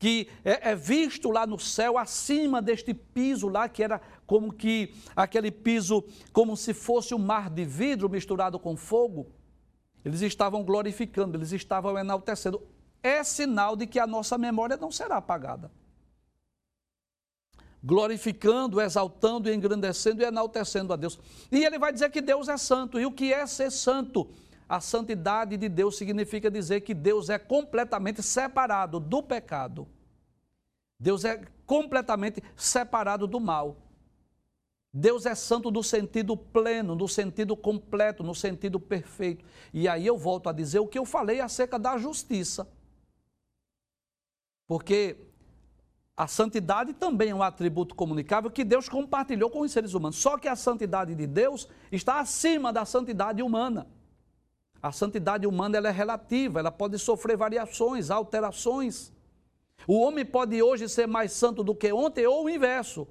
que 0.00 0.28
é, 0.42 0.70
é, 0.70 0.74
visto 0.74 1.30
lá 1.30 1.46
no 1.46 1.58
céu, 1.58 1.98
acima 1.98 2.62
deste 2.62 2.94
piso 2.94 3.48
lá, 3.48 3.68
que 3.68 3.82
era 3.82 4.00
como 4.26 4.50
que 4.50 4.94
aquele 5.14 5.50
piso, 5.50 6.02
como 6.32 6.56
se 6.56 6.72
fosse 6.72 7.14
um 7.14 7.18
mar 7.18 7.50
de 7.50 7.66
vidro 7.66 8.08
misturado 8.08 8.58
com 8.58 8.78
fogo. 8.78 9.26
Eles 10.02 10.22
estavam 10.22 10.64
glorificando, 10.64 11.36
eles 11.36 11.52
estavam 11.52 11.98
enaltecendo. 11.98 12.66
É 13.02 13.22
sinal 13.22 13.76
de 13.76 13.86
que 13.86 13.98
a 13.98 14.06
nossa 14.06 14.38
memória 14.38 14.78
não 14.78 14.90
será 14.90 15.18
apagada. 15.18 15.70
Glorificando, 17.84 18.80
exaltando, 18.80 19.52
engrandecendo 19.52 20.22
e 20.22 20.24
enaltecendo 20.24 20.94
a 20.94 20.96
Deus. 20.96 21.20
E 21.52 21.62
ele 21.62 21.78
vai 21.78 21.92
dizer 21.92 22.10
que 22.10 22.22
Deus 22.22 22.48
é 22.48 22.56
santo. 22.56 22.98
E 22.98 23.04
o 23.04 23.12
que 23.12 23.34
é 23.34 23.46
ser 23.46 23.70
santo? 23.70 24.30
A 24.70 24.80
santidade 24.80 25.56
de 25.56 25.68
Deus 25.68 25.98
significa 25.98 26.48
dizer 26.48 26.82
que 26.82 26.94
Deus 26.94 27.28
é 27.28 27.40
completamente 27.40 28.22
separado 28.22 29.00
do 29.00 29.20
pecado. 29.20 29.88
Deus 30.96 31.24
é 31.24 31.44
completamente 31.66 32.40
separado 32.54 33.26
do 33.26 33.40
mal. 33.40 33.78
Deus 34.94 35.26
é 35.26 35.34
santo 35.34 35.72
no 35.72 35.82
sentido 35.82 36.36
pleno, 36.36 36.94
no 36.94 37.08
sentido 37.08 37.56
completo, 37.56 38.22
no 38.22 38.32
sentido 38.32 38.78
perfeito. 38.78 39.44
E 39.74 39.88
aí 39.88 40.06
eu 40.06 40.16
volto 40.16 40.48
a 40.48 40.52
dizer 40.52 40.78
o 40.78 40.86
que 40.86 41.00
eu 41.00 41.04
falei 41.04 41.40
acerca 41.40 41.76
da 41.76 41.98
justiça. 41.98 42.72
Porque 44.68 45.16
a 46.16 46.28
santidade 46.28 46.92
também 46.92 47.30
é 47.30 47.34
um 47.34 47.42
atributo 47.42 47.92
comunicável 47.96 48.48
que 48.48 48.62
Deus 48.62 48.88
compartilhou 48.88 49.50
com 49.50 49.62
os 49.62 49.72
seres 49.72 49.94
humanos. 49.94 50.18
Só 50.18 50.38
que 50.38 50.46
a 50.46 50.54
santidade 50.54 51.12
de 51.16 51.26
Deus 51.26 51.68
está 51.90 52.20
acima 52.20 52.72
da 52.72 52.84
santidade 52.84 53.42
humana. 53.42 53.88
A 54.82 54.90
santidade 54.92 55.46
humana 55.46 55.76
ela 55.76 55.88
é 55.88 55.92
relativa, 55.92 56.60
ela 56.60 56.72
pode 56.72 56.98
sofrer 56.98 57.36
variações, 57.36 58.10
alterações. 58.10 59.12
O 59.86 60.00
homem 60.00 60.24
pode 60.24 60.62
hoje 60.62 60.88
ser 60.88 61.06
mais 61.06 61.32
santo 61.32 61.62
do 61.62 61.74
que 61.74 61.92
ontem 61.92 62.26
ou 62.26 62.44
o 62.44 62.50
inverso. 62.50 63.06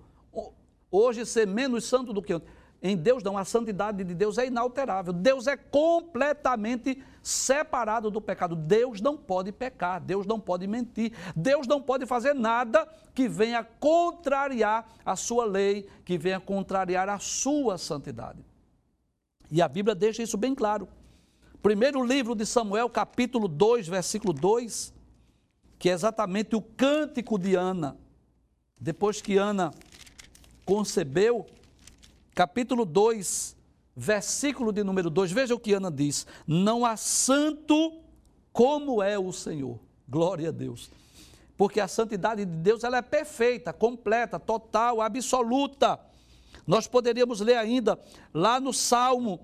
Hoje 0.92 1.26
ser 1.26 1.46
menos 1.46 1.86
santo 1.86 2.12
do 2.12 2.22
que 2.22 2.34
ontem. 2.34 2.48
em 2.82 2.98
Deus 2.98 3.22
não, 3.22 3.38
a 3.38 3.46
santidade 3.46 4.04
de 4.04 4.16
Deus 4.16 4.38
é 4.40 4.48
inalterável. 4.48 5.14
Deus 5.14 5.46
é 5.46 5.56
completamente 5.56 7.04
separado 7.22 8.10
do 8.10 8.20
pecado. 8.20 8.56
Deus 8.56 9.00
não 9.00 9.16
pode 9.16 9.52
pecar, 9.52 10.02
Deus 10.02 10.26
não 10.26 10.40
pode 10.40 10.66
mentir, 10.66 11.14
Deus 11.36 11.68
não 11.68 11.82
pode 11.82 12.08
fazer 12.08 12.34
nada 12.34 12.88
que 13.14 13.28
venha 13.28 13.64
contrariar 13.64 14.88
a 15.06 15.16
sua 15.16 15.46
lei, 15.46 15.88
que 16.04 16.18
venha 16.18 16.40
contrariar 16.40 17.10
a 17.10 17.20
sua 17.20 17.78
santidade. 17.78 18.44
E 19.52 19.62
a 19.62 19.68
Bíblia 19.68 19.94
deixa 19.94 20.24
isso 20.24 20.38
bem 20.38 20.56
claro. 20.56 20.88
Primeiro 21.62 22.02
livro 22.02 22.36
de 22.36 22.46
Samuel, 22.46 22.90
capítulo 22.90 23.46
2, 23.46 23.90
versículo 23.90 24.32
2, 24.32 24.94
que 25.78 25.90
é 25.90 25.92
exatamente 25.92 26.56
o 26.56 26.62
cântico 26.62 27.38
de 27.38 27.54
Ana. 27.54 27.98
Depois 28.80 29.22
que 29.22 29.36
Ana 29.36 29.74
concebeu, 30.66 31.46
capítulo 32.34 32.86
2, 32.86 33.58
versículo 33.94 34.72
de 34.72 34.86
número 34.86 35.10
2, 35.10 35.34
veja 35.34 35.54
o 35.54 35.60
que 35.60 35.74
Ana 35.74 35.92
diz: 35.92 36.26
Não 36.48 36.86
há 36.86 36.96
santo 36.96 38.04
como 38.54 39.04
é 39.04 39.20
o 39.20 39.34
Senhor. 39.34 39.78
Glória 40.08 40.48
a 40.48 40.54
Deus. 40.54 40.90
Porque 41.58 41.82
a 41.82 41.90
santidade 41.90 42.46
de 42.46 42.52
Deus 42.52 42.86
ela 42.86 43.00
é 43.00 43.02
perfeita, 43.02 43.74
completa, 43.74 44.40
total, 44.40 45.02
absoluta. 45.02 46.00
Nós 46.66 46.88
poderíamos 46.88 47.42
ler 47.42 47.58
ainda 47.58 48.00
lá 48.34 48.62
no 48.62 48.72
Salmo, 48.72 49.42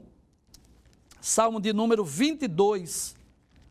Salmo 1.26 1.60
de 1.60 1.74
número 1.74 2.06
22, 2.06 3.16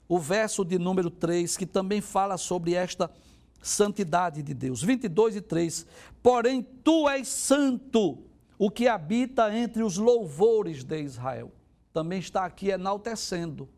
o 0.08 0.18
verso 0.18 0.64
de 0.64 0.76
número 0.76 1.08
3, 1.08 1.56
que 1.56 1.64
também 1.64 2.00
fala 2.00 2.36
sobre 2.36 2.74
esta 2.74 3.08
santidade 3.62 4.42
de 4.42 4.52
Deus. 4.52 4.82
22 4.82 5.36
e 5.36 5.40
3. 5.40 5.86
Porém, 6.20 6.60
tu 6.82 7.08
és 7.08 7.28
santo, 7.28 8.24
o 8.58 8.68
que 8.68 8.88
habita 8.88 9.56
entre 9.56 9.84
os 9.84 9.98
louvores 9.98 10.82
de 10.82 11.00
Israel. 11.00 11.52
Também 11.92 12.18
está 12.18 12.44
aqui 12.44 12.70
enaltecendo, 12.70 13.68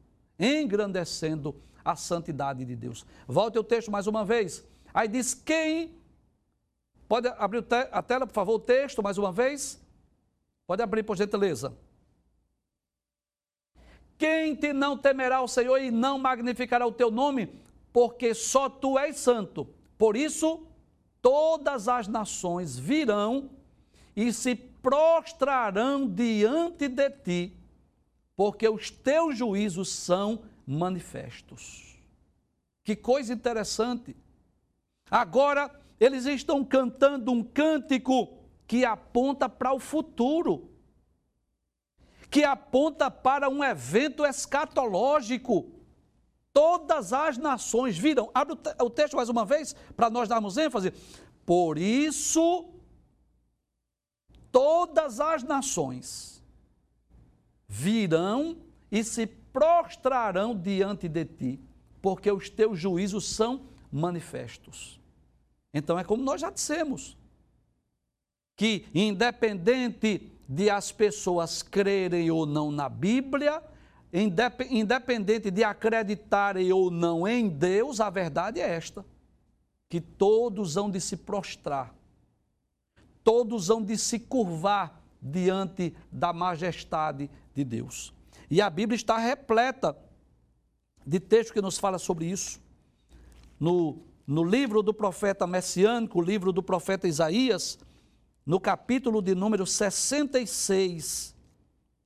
engrandecendo 0.41 1.55
a 1.85 1.95
santidade 1.95 2.65
de 2.65 2.75
Deus. 2.75 3.05
Volte 3.29 3.59
o 3.59 3.63
texto 3.63 3.91
mais 3.91 4.07
uma 4.07 4.25
vez. 4.25 4.65
Aí 4.95 5.07
diz: 5.07 5.35
Quem. 5.35 5.95
Pode 7.07 7.29
abrir 7.29 7.63
a 7.93 8.03
tela, 8.03 8.27
por 8.27 8.33
favor, 8.33 8.55
o 8.55 8.59
texto 8.59 9.03
mais 9.03 9.19
uma 9.19 9.31
vez? 9.31 9.79
Pode 10.67 10.83
abrir, 10.83 11.03
por 11.03 11.15
gentileza. 11.15 11.77
Quem 14.19 14.55
te 14.55 14.73
não 14.73 14.97
temerá 14.97 15.43
o 15.43 15.49
Senhor 15.49 15.79
e 15.79 15.91
não 15.91 16.19
magnificará 16.19 16.87
o 16.87 16.93
teu 16.93 17.11
nome? 17.11 17.49
Porque 17.93 18.35
só 18.35 18.69
tu 18.69 18.99
és 18.99 19.17
santo. 19.17 19.69
Por 19.99 20.17
isso, 20.17 20.67
todas 21.21 21.89
as 21.89 22.09
nações 22.09 22.79
virão 22.79 23.51
e 24.15 24.33
se 24.33 24.55
prostrarão 24.55 26.07
diante 26.07 26.89
de 26.89 27.11
ti, 27.11 27.53
porque 28.37 28.69
os 28.69 28.91
teus 28.91 29.37
juízos 29.37 29.93
são 29.93 30.43
manifestos. 30.67 31.99
Que 32.85 32.95
coisa 32.95 33.33
interessante. 33.33 34.17
Agora, 35.11 35.71
eles 35.99 36.25
estão 36.27 36.65
cantando 36.65 37.33
um 37.33 37.43
cântico 37.43 38.39
que 38.67 38.85
aponta 38.85 39.49
para 39.49 39.73
o 39.73 39.81
futuro, 39.81 40.71
que 42.37 42.45
aponta 42.45 43.11
para 43.11 43.49
um 43.49 43.65
evento 43.65 44.23
escatológico. 44.23 45.73
Todas 46.53 47.11
as 47.15 47.39
nações 47.39 47.97
viram. 47.97 48.31
Abre 48.35 48.59
o 48.79 48.91
texto 48.91 49.17
mais 49.17 49.31
uma 49.31 49.43
vez, 49.47 49.75
para 49.97 50.11
nós 50.11 50.29
darmos 50.29 50.59
ênfase. 50.59 50.93
Por 51.47 51.79
isso 51.79 52.75
todas 54.53 55.19
as 55.19 55.43
nações 55.43 56.45
virão 57.67 58.59
e 58.93 59.03
se 59.03 59.27
prostrarão 59.27 60.55
diante 60.55 61.09
de 61.09 61.25
ti, 61.25 61.61
porque 62.03 62.31
os 62.31 62.51
teus 62.51 62.79
juízos 62.79 63.35
são 63.35 63.63
manifestos. 63.91 65.01
Então 65.73 65.99
é 65.99 66.05
como 66.05 66.23
nós 66.23 66.43
já 66.43 66.51
dissemos, 66.51 67.17
que 68.55 68.87
independente 68.95 70.36
de 70.49 70.71
as 70.71 70.93
pessoas 70.93 71.63
crerem 71.63 72.31
ou 72.31 72.47
não 72.47 72.71
na 72.71 72.89
Bíblia, 72.89 73.63
independente 74.71 75.51
de 75.51 75.65
acreditarem 75.65 76.73
ou 76.73 76.91
não 76.91 77.27
em 77.27 77.49
Deus, 77.49 78.01
a 78.01 78.09
verdade 78.09 78.61
é 78.61 78.69
esta: 78.69 79.05
que 79.89 80.01
todos 80.01 80.77
hão 80.77 80.91
de 80.91 81.01
se 81.01 81.17
prostrar 81.17 81.97
todos 83.27 83.71
hão 83.71 83.83
de 83.83 83.99
se 83.99 84.21
curvar 84.21 85.03
diante 85.21 85.93
da 86.13 86.33
majestade 86.33 87.29
de 87.53 87.65
Deus. 87.65 88.15
E 88.49 88.61
a 88.61 88.71
Bíblia 88.71 88.95
está 88.95 89.19
repleta 89.19 89.97
de 91.05 91.19
textos 91.19 91.53
que 91.53 91.61
nos 91.61 91.77
fala 91.77 91.99
sobre 91.99 92.27
isso. 92.27 92.61
No, 93.59 93.99
no 94.25 94.45
livro 94.45 94.81
do 94.81 94.95
profeta 94.95 95.45
messiânico, 95.45 96.21
o 96.21 96.23
livro 96.23 96.53
do 96.53 96.63
profeta 96.63 97.09
Isaías, 97.09 97.81
no 98.47 98.61
capítulo 98.61 99.21
de 99.21 99.35
número 99.35 99.67
66, 99.67 101.35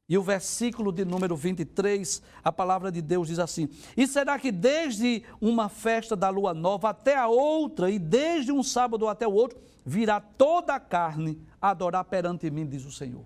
e 0.08 0.18
o 0.18 0.22
versículo 0.22 0.90
de 0.90 1.04
número 1.04 1.36
23, 1.36 2.20
a 2.42 2.50
palavra 2.50 2.90
de 2.90 3.00
Deus 3.00 3.28
diz 3.28 3.38
assim: 3.38 3.68
E 3.96 4.08
será 4.08 4.38
que 4.38 4.50
desde 4.50 5.22
uma 5.40 5.68
festa 5.68 6.16
da 6.16 6.28
lua 6.30 6.52
nova 6.52 6.88
até 6.88 7.14
a 7.14 7.28
outra, 7.28 7.90
e 7.90 7.98
desde 7.98 8.50
um 8.50 8.62
sábado 8.62 9.06
até 9.06 9.28
o 9.28 9.32
outro, 9.32 9.60
virá 9.84 10.20
toda 10.20 10.74
a 10.74 10.80
carne 10.80 11.40
adorar 11.60 12.04
perante 12.04 12.50
mim, 12.50 12.66
diz 12.66 12.84
o 12.84 12.90
Senhor. 12.90 13.24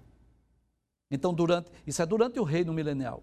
Então, 1.11 1.33
durante, 1.33 1.70
isso 1.87 2.03
é 2.03 2.07
durante 2.07 2.38
o 2.38 2.44
reino 2.44 2.72
milenial. 2.72 3.22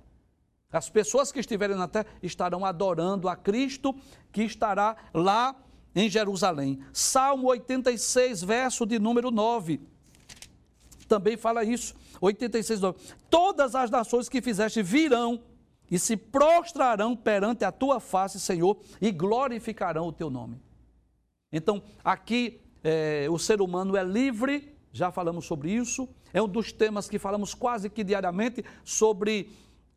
As 0.71 0.89
pessoas 0.89 1.31
que 1.31 1.39
estiverem 1.39 1.75
na 1.75 1.87
terra 1.87 2.07
estarão 2.23 2.65
adorando 2.65 3.27
a 3.27 3.35
Cristo 3.35 3.93
que 4.31 4.41
estará 4.41 4.95
lá 5.13 5.53
em 5.95 6.09
Jerusalém. 6.09 6.79
Salmo 6.93 7.47
86, 7.47 8.43
verso 8.43 8.85
de 8.85 8.99
número 8.99 9.31
9. 9.31 9.79
Também 11.07 11.35
fala 11.37 11.63
isso. 11.63 11.93
86, 12.21 12.79
9. 12.79 12.99
Todas 13.29 13.75
as 13.75 13.89
nações 13.89 14.29
que 14.29 14.41
fizeste 14.41 14.81
virão 14.81 15.41
e 15.89 15.99
se 15.99 16.15
prostrarão 16.15 17.15
perante 17.15 17.65
a 17.65 17.71
tua 17.71 17.99
face, 17.99 18.39
Senhor, 18.39 18.77
e 19.01 19.11
glorificarão 19.11 20.07
o 20.07 20.13
teu 20.13 20.29
nome. 20.29 20.57
Então, 21.51 21.83
aqui 22.03 22.61
é, 22.81 23.27
o 23.29 23.37
ser 23.37 23.61
humano 23.61 23.97
é 23.97 24.03
livre, 24.03 24.73
já 24.93 25.11
falamos 25.11 25.45
sobre 25.45 25.71
isso, 25.71 26.07
é 26.33 26.41
um 26.41 26.47
dos 26.47 26.71
temas 26.71 27.09
que 27.09 27.19
falamos 27.19 27.53
quase 27.53 27.89
que 27.89 28.03
diariamente 28.03 28.63
sobre 28.85 29.49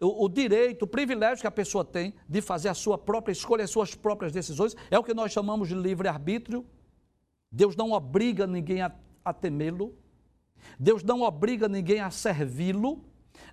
o, 0.05 0.25
o, 0.25 0.29
direito, 0.29 0.83
o 0.83 0.87
privilégio 0.87 1.41
que 1.41 1.47
a 1.47 1.51
pessoa 1.51 1.85
tem 1.85 2.15
de 2.29 2.41
fazer 2.41 2.69
a 2.69 2.75
sua 2.75 2.99
própria 2.99 3.33
escolha, 3.33 3.65
as 3.65 3.71
suas 3.71 3.95
próprias 3.95 4.33
decisões, 4.33 4.77
é 4.91 4.99
o 4.99 5.03
que 5.03 5.15
nós 5.15 5.33
chamamos 5.33 5.69
de 5.69 5.75
livre-arbítrio. 5.75 6.65
Deus 7.51 7.75
não 7.77 7.93
obriga 7.93 8.47
ninguém 8.47 8.83
a, 8.83 8.93
a 9.25 9.33
temê-lo, 9.33 9.95
Deus 10.79 11.03
não 11.03 11.23
obriga 11.23 11.69
ninguém 11.69 12.01
a 12.01 12.11
servi-lo, 12.11 13.05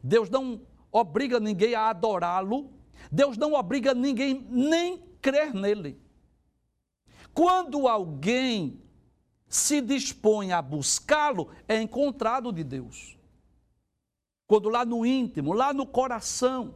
Deus 0.04 0.30
não 0.30 0.62
obriga 0.92 1.40
ninguém 1.40 1.76
a 1.76 1.90
adorá-lo, 1.90 2.72
Deus 3.12 3.38
não 3.38 3.54
obriga 3.54 3.94
ninguém 3.94 4.46
nem 4.50 5.02
crer 5.22 5.54
nele. 5.54 6.00
Quando 7.34 7.88
alguém 7.88 8.82
se 9.48 9.82
dispõe 9.82 10.52
a 10.52 10.62
buscá-lo, 10.62 11.50
é 11.68 11.82
encontrado 11.82 12.52
de 12.52 12.64
Deus. 12.64 13.18
Quando 14.52 14.68
lá 14.68 14.84
no 14.84 15.06
íntimo, 15.06 15.54
lá 15.54 15.74
no 15.74 15.86
coração, 15.86 16.76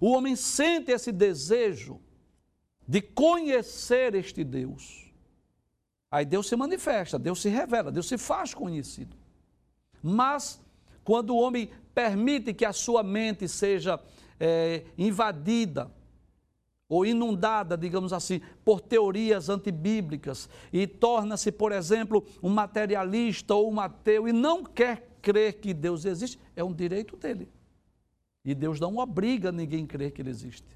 o 0.00 0.12
homem 0.12 0.34
sente 0.34 0.90
esse 0.90 1.12
desejo 1.12 2.00
de 2.88 3.02
conhecer 3.02 4.14
este 4.14 4.42
Deus, 4.42 5.12
aí 6.10 6.24
Deus 6.24 6.48
se 6.48 6.56
manifesta, 6.56 7.18
Deus 7.18 7.42
se 7.42 7.50
revela, 7.50 7.92
Deus 7.92 8.08
se 8.08 8.16
faz 8.16 8.54
conhecido. 8.54 9.14
Mas, 10.02 10.58
quando 11.04 11.34
o 11.34 11.38
homem 11.38 11.68
permite 11.94 12.54
que 12.54 12.64
a 12.64 12.72
sua 12.72 13.02
mente 13.02 13.46
seja 13.46 14.00
é, 14.40 14.86
invadida 14.96 15.92
ou 16.88 17.04
inundada, 17.04 17.76
digamos 17.76 18.14
assim, 18.14 18.40
por 18.64 18.80
teorias 18.80 19.50
antibíblicas 19.50 20.48
e 20.72 20.86
torna-se, 20.86 21.52
por 21.52 21.72
exemplo, 21.72 22.24
um 22.42 22.48
materialista 22.48 23.54
ou 23.54 23.70
um 23.70 23.80
ateu 23.80 24.26
e 24.26 24.32
não 24.32 24.64
quer 24.64 25.05
crer 25.26 25.54
que 25.54 25.74
Deus 25.74 26.04
existe, 26.04 26.38
é 26.54 26.62
um 26.62 26.72
direito 26.72 27.16
dele. 27.16 27.48
E 28.44 28.54
Deus 28.54 28.78
não 28.78 28.98
obriga 28.98 29.50
ninguém 29.50 29.84
a 29.84 29.86
crer 29.88 30.12
que 30.12 30.22
ele 30.22 30.30
existe. 30.30 30.66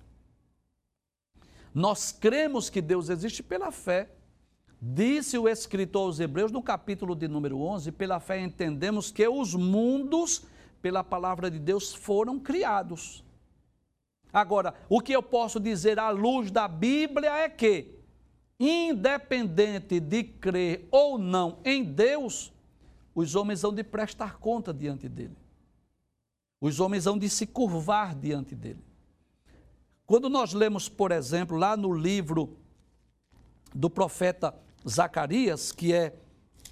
Nós 1.72 2.10
cremos 2.10 2.68
que 2.68 2.80
Deus 2.80 3.08
existe 3.08 3.42
pela 3.42 3.70
fé. 3.70 4.10
Disse 4.82 5.38
o 5.38 5.48
escritor 5.48 6.06
aos 6.06 6.18
Hebreus 6.18 6.50
no 6.50 6.62
capítulo 6.62 7.14
de 7.14 7.28
número 7.28 7.60
11: 7.60 7.92
pela 7.92 8.18
fé 8.18 8.40
entendemos 8.40 9.12
que 9.12 9.26
os 9.28 9.54
mundos, 9.54 10.44
pela 10.82 11.04
palavra 11.04 11.50
de 11.50 11.58
Deus, 11.58 11.94
foram 11.94 12.40
criados 12.40 13.22
Agora, 14.32 14.74
o 14.88 15.00
que 15.00 15.12
eu 15.12 15.22
posso 15.22 15.58
dizer 15.58 15.98
à 15.98 16.10
luz 16.10 16.50
da 16.50 16.68
Bíblia 16.68 17.30
é 17.38 17.48
que, 17.48 17.98
independente 18.58 19.98
de 19.98 20.22
crer 20.22 20.86
ou 20.90 21.18
não 21.18 21.58
em 21.64 21.82
Deus, 21.82 22.52
os 23.20 23.34
homens 23.34 23.62
hão 23.62 23.72
de 23.72 23.84
prestar 23.84 24.38
conta 24.38 24.72
diante 24.72 25.08
dele. 25.08 25.36
Os 26.60 26.80
homens 26.80 27.06
hão 27.06 27.18
de 27.18 27.28
se 27.28 27.46
curvar 27.46 28.14
diante 28.14 28.54
dele. 28.54 28.82
Quando 30.06 30.28
nós 30.28 30.52
lemos, 30.52 30.88
por 30.88 31.12
exemplo, 31.12 31.56
lá 31.56 31.76
no 31.76 31.92
livro 31.92 32.56
do 33.74 33.88
profeta 33.88 34.54
Zacarias, 34.88 35.70
que 35.70 35.92
é 35.92 36.14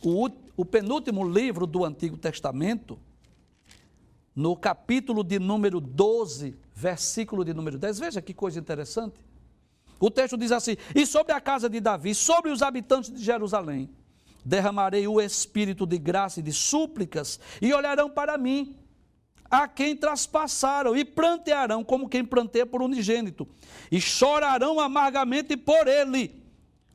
o, 0.02 0.28
o 0.56 0.64
penúltimo 0.64 1.28
livro 1.28 1.66
do 1.66 1.84
Antigo 1.84 2.16
Testamento, 2.16 2.98
no 4.34 4.56
capítulo 4.56 5.22
de 5.22 5.38
número 5.38 5.80
12, 5.80 6.56
versículo 6.74 7.44
de 7.44 7.52
número 7.52 7.78
10, 7.78 7.98
veja 7.98 8.22
que 8.22 8.32
coisa 8.32 8.58
interessante. 8.58 9.20
O 10.00 10.10
texto 10.10 10.36
diz 10.36 10.52
assim: 10.52 10.76
E 10.94 11.04
sobre 11.04 11.32
a 11.32 11.40
casa 11.40 11.68
de 11.68 11.80
Davi, 11.80 12.14
sobre 12.14 12.50
os 12.50 12.62
habitantes 12.62 13.12
de 13.12 13.22
Jerusalém, 13.22 13.90
derramarei 14.48 15.06
o 15.06 15.20
espírito 15.20 15.86
de 15.86 15.98
graça 15.98 16.40
e 16.40 16.42
de 16.42 16.54
súplicas, 16.54 17.38
e 17.60 17.72
olharão 17.74 18.08
para 18.08 18.38
mim 18.38 18.76
a 19.50 19.68
quem 19.68 19.94
traspassaram 19.94 20.96
e 20.96 21.04
plantearão 21.04 21.84
como 21.84 22.08
quem 22.08 22.24
planteia 22.24 22.64
por 22.64 22.80
unigênito, 22.80 23.46
e 23.92 24.00
chorarão 24.00 24.80
amargamente 24.80 25.54
por 25.54 25.86
ele, 25.86 26.42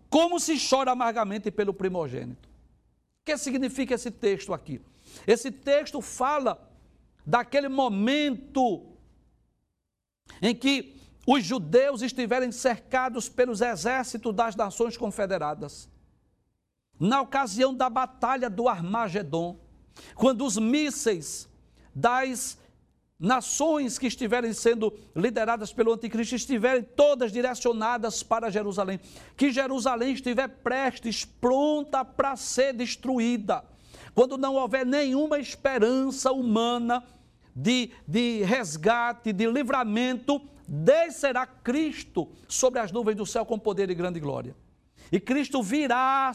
como 0.10 0.39
se 0.39 0.58
chora 0.68 0.91
amargamente 0.91 1.51
pelo 1.51 1.74
primogênito. 1.74 2.49
O 3.22 3.26
que 3.26 3.38
significa 3.38 3.93
esse 3.93 4.10
texto 4.10 4.51
aqui? 4.51 4.82
Esse 5.28 5.51
texto 5.51 6.01
fala 6.01 6.60
daquele 7.24 7.70
momento 7.70 8.88
em 10.41 10.56
que 10.56 10.99
os 11.26 11.43
judeus 11.43 12.01
estiverem 12.01 12.51
cercados 12.51 13.30
pelos 13.30 13.62
exércitos 13.62 14.34
das 14.34 14.56
nações 14.56 14.97
confederadas. 14.97 15.92
Na 17.04 17.20
ocasião 17.20 17.76
da 17.76 17.89
batalha 17.89 18.49
do 18.49 18.70
Armagedon, 18.70 19.60
quando 20.16 20.45
os 20.45 20.58
mísseis 20.58 21.49
das 21.93 22.58
nações 23.20 23.99
que 23.99 24.08
estiverem 24.08 24.54
sendo 24.54 24.97
lideradas 25.14 25.74
pelo 25.74 25.91
anticristo 25.91 26.34
estiverem 26.34 26.82
todas 26.82 27.34
direcionadas 27.34 28.24
para 28.24 28.49
Jerusalém, 28.49 29.01
que 29.36 29.51
Jerusalém 29.51 30.14
estiver 30.14 30.47
prestes, 30.47 31.26
pronta 31.26 32.06
para 32.06 32.38
ser 32.38 32.72
destruída. 32.72 33.66
Quando 34.16 34.38
não 34.38 34.56
houver 34.56 34.86
nenhuma 34.86 35.38
esperança 35.38 36.32
humana 36.32 37.04
de, 37.54 37.91
de 38.08 38.43
resgate, 38.43 39.34
de 39.34 39.45
livramento, 39.45 40.41
descerá 40.66 41.45
Cristo 41.45 42.30
sobre 42.47 42.80
as 42.80 42.93
nuvens 42.93 43.18
do 43.18 43.26
céu 43.26 43.45
com 43.45 43.60
poder 43.60 43.89
e 43.89 43.93
grande 43.93 44.22
glória. 44.22 44.56
E 45.12 45.20
Cristo 45.20 45.62
virá 45.62 46.32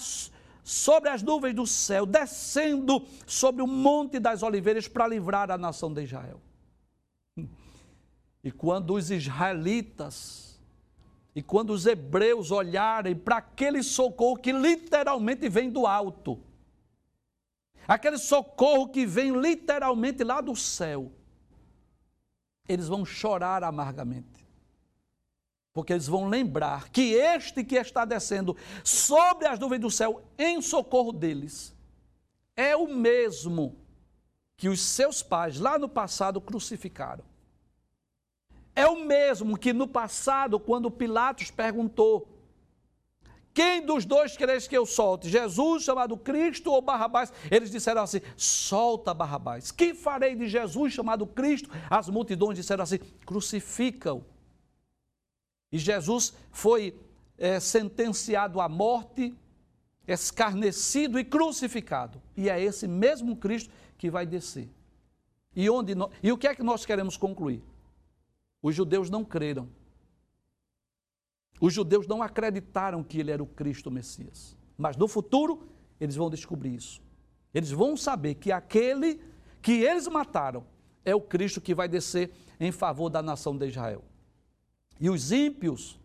sobre 0.69 1.09
as 1.09 1.23
nuvens 1.23 1.55
do 1.55 1.67
céu, 1.67 2.05
descendo 2.05 3.03
sobre 3.27 3.63
o 3.63 3.67
monte 3.67 4.21
das 4.21 4.43
oliveiras 4.43 4.87
para 4.87 5.09
livrar 5.09 5.51
a 5.51 5.57
nação 5.57 5.91
de 5.91 6.03
Israel. 6.03 6.43
E 8.45 8.53
quando 8.53 8.93
os 8.93 9.11
israelitas 9.11 10.61
e 11.35 11.43
quando 11.43 11.71
os 11.71 11.87
hebreus 11.87 12.51
olharem 12.51 13.17
para 13.17 13.39
aquele 13.39 13.83
socorro 13.83 14.37
que 14.37 14.53
literalmente 14.53 15.49
vem 15.49 15.71
do 15.71 15.87
alto, 15.87 16.39
aquele 17.87 18.19
socorro 18.19 18.91
que 18.91 19.07
vem 19.07 19.41
literalmente 19.41 20.23
lá 20.23 20.43
do 20.43 20.55
céu, 20.55 21.11
eles 22.69 22.89
vão 22.89 23.07
chorar 23.07 23.65
amargamente 23.65 24.38
porque 25.79 25.93
eles 25.93 26.09
vão 26.09 26.29
lembrar 26.29 26.89
que 26.89 27.13
este 27.13 27.63
que 27.63 27.77
está 27.77 28.05
descendo 28.05 28.57
sobre 28.83 29.47
as 29.47 29.61
nuvens 29.61 29.79
do 29.81 29.89
céu 29.89 30.25
em 30.37 30.61
socorro 30.61 31.13
deles 31.13 31.73
é 32.57 32.75
o 32.75 32.89
mesmo 32.89 33.77
que 34.57 34.69
os 34.69 34.81
seus 34.81 35.23
pais 35.23 35.61
lá 35.61 35.79
no 35.79 35.89
passado 35.89 36.41
crucificaram. 36.41 37.23
É 38.75 38.89
o 38.89 39.05
mesmo 39.05 39.57
que 39.57 39.73
no 39.73 39.87
passado, 39.87 40.59
quando 40.59 40.91
Pilatos 40.91 41.53
perguntou: 41.53 42.27
Quem 43.55 43.81
dos 43.87 44.05
dois 44.05 44.37
quereis 44.37 44.67
que 44.67 44.77
eu 44.77 44.85
solte? 44.85 45.31
Jesus, 45.31 45.85
chamado 45.85 46.17
Cristo 46.17 46.73
ou 46.73 46.83
Barrabás? 46.83 47.33
Eles 47.49 47.71
disseram 47.71 48.03
assim: 48.03 48.21
Solta 48.37 49.15
Barrabás. 49.15 49.71
Que 49.71 49.95
farei 49.95 50.35
de 50.35 50.49
Jesus, 50.49 50.93
chamado 50.93 51.25
Cristo? 51.25 51.71
As 51.89 52.09
multidões 52.09 52.59
disseram 52.59 52.83
assim: 52.83 52.99
Crucifica-o. 53.25 54.25
E 55.71 55.79
Jesus 55.79 56.35
foi 56.51 56.99
é, 57.37 57.61
sentenciado 57.61 58.61
à 58.61 58.69
morte, 58.69 59.35
escarnecido 60.07 61.19
e 61.19 61.25
crucificado. 61.25 62.21
E 62.37 62.49
é 62.49 62.61
esse 62.61 62.89
mesmo 62.89 63.37
Cristo 63.37 63.73
que 63.97 64.11
vai 64.11 64.27
descer. 64.27 64.69
E, 65.55 65.69
onde 65.69 65.95
e 66.23 66.33
o 66.33 66.39
que 66.39 66.47
é 66.47 66.55
que 66.55 66.63
nós 66.63 66.87
queremos 66.87 67.17
concluir? 67.17 67.63
Os 68.63 68.75
judeus 68.75 69.11
não 69.11 69.25
creram. 69.25 69.69
Os 71.61 71.73
judeus 71.73 72.07
não 72.07 72.23
acreditaram 72.23 73.03
que 73.03 73.19
ele 73.19 73.31
era 73.31 73.43
o 73.43 73.47
Cristo 73.47 73.91
Messias. 73.91 74.57
Mas 74.77 74.97
no 74.97 75.09
futuro, 75.09 75.69
eles 76.01 76.15
vão 76.15 76.31
descobrir 76.31 76.75
isso. 76.75 77.03
Eles 77.53 77.71
vão 77.71 77.97
saber 77.97 78.35
que 78.35 78.53
aquele 78.53 79.21
que 79.61 79.73
eles 79.73 80.07
mataram 80.07 80.65
é 81.05 81.15
o 81.15 81.21
Cristo 81.21 81.61
que 81.61 81.75
vai 81.75 81.89
descer 81.89 82.31
em 82.61 82.71
favor 82.71 83.09
da 83.11 83.23
nação 83.23 83.57
de 83.57 83.67
Israel. 83.67 84.05
E 85.01 85.09
os 85.09 85.31
ímpios, 85.33 85.99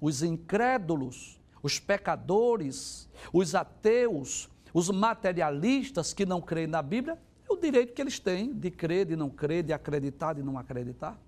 os 0.00 0.22
incrédulos, 0.22 1.40
os 1.62 1.78
pecadores, 1.78 3.08
os 3.32 3.54
ateus, 3.54 4.48
os 4.72 4.90
materialistas 4.90 6.12
que 6.12 6.24
não 6.24 6.40
creem 6.40 6.66
na 6.66 6.82
Bíblia, 6.82 7.18
é 7.48 7.52
o 7.52 7.56
direito 7.56 7.92
que 7.92 8.00
eles 8.00 8.18
têm 8.18 8.52
de 8.52 8.70
crer, 8.70 9.06
de 9.06 9.16
não 9.16 9.28
crer, 9.28 9.62
de 9.62 9.72
acreditar, 9.72 10.34
de 10.34 10.42
não 10.42 10.58
acreditar. 10.58 11.20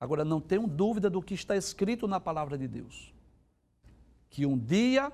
Agora, 0.00 0.24
não 0.24 0.40
tenham 0.40 0.68
dúvida 0.68 1.10
do 1.10 1.20
que 1.20 1.34
está 1.34 1.56
escrito 1.56 2.06
na 2.06 2.20
palavra 2.20 2.56
de 2.56 2.68
Deus. 2.68 3.12
Que 4.30 4.46
um 4.46 4.56
dia 4.56 5.12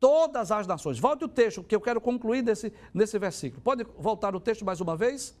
todas 0.00 0.50
as 0.50 0.66
nações. 0.66 0.98
Volte 0.98 1.24
o 1.24 1.28
texto, 1.28 1.62
que 1.62 1.74
eu 1.74 1.80
quero 1.80 2.00
concluir 2.00 2.42
nesse, 2.42 2.72
nesse 2.92 3.18
versículo. 3.18 3.62
Pode 3.62 3.84
voltar 3.96 4.34
o 4.34 4.40
texto 4.40 4.64
mais 4.64 4.80
uma 4.80 4.96
vez? 4.96 5.36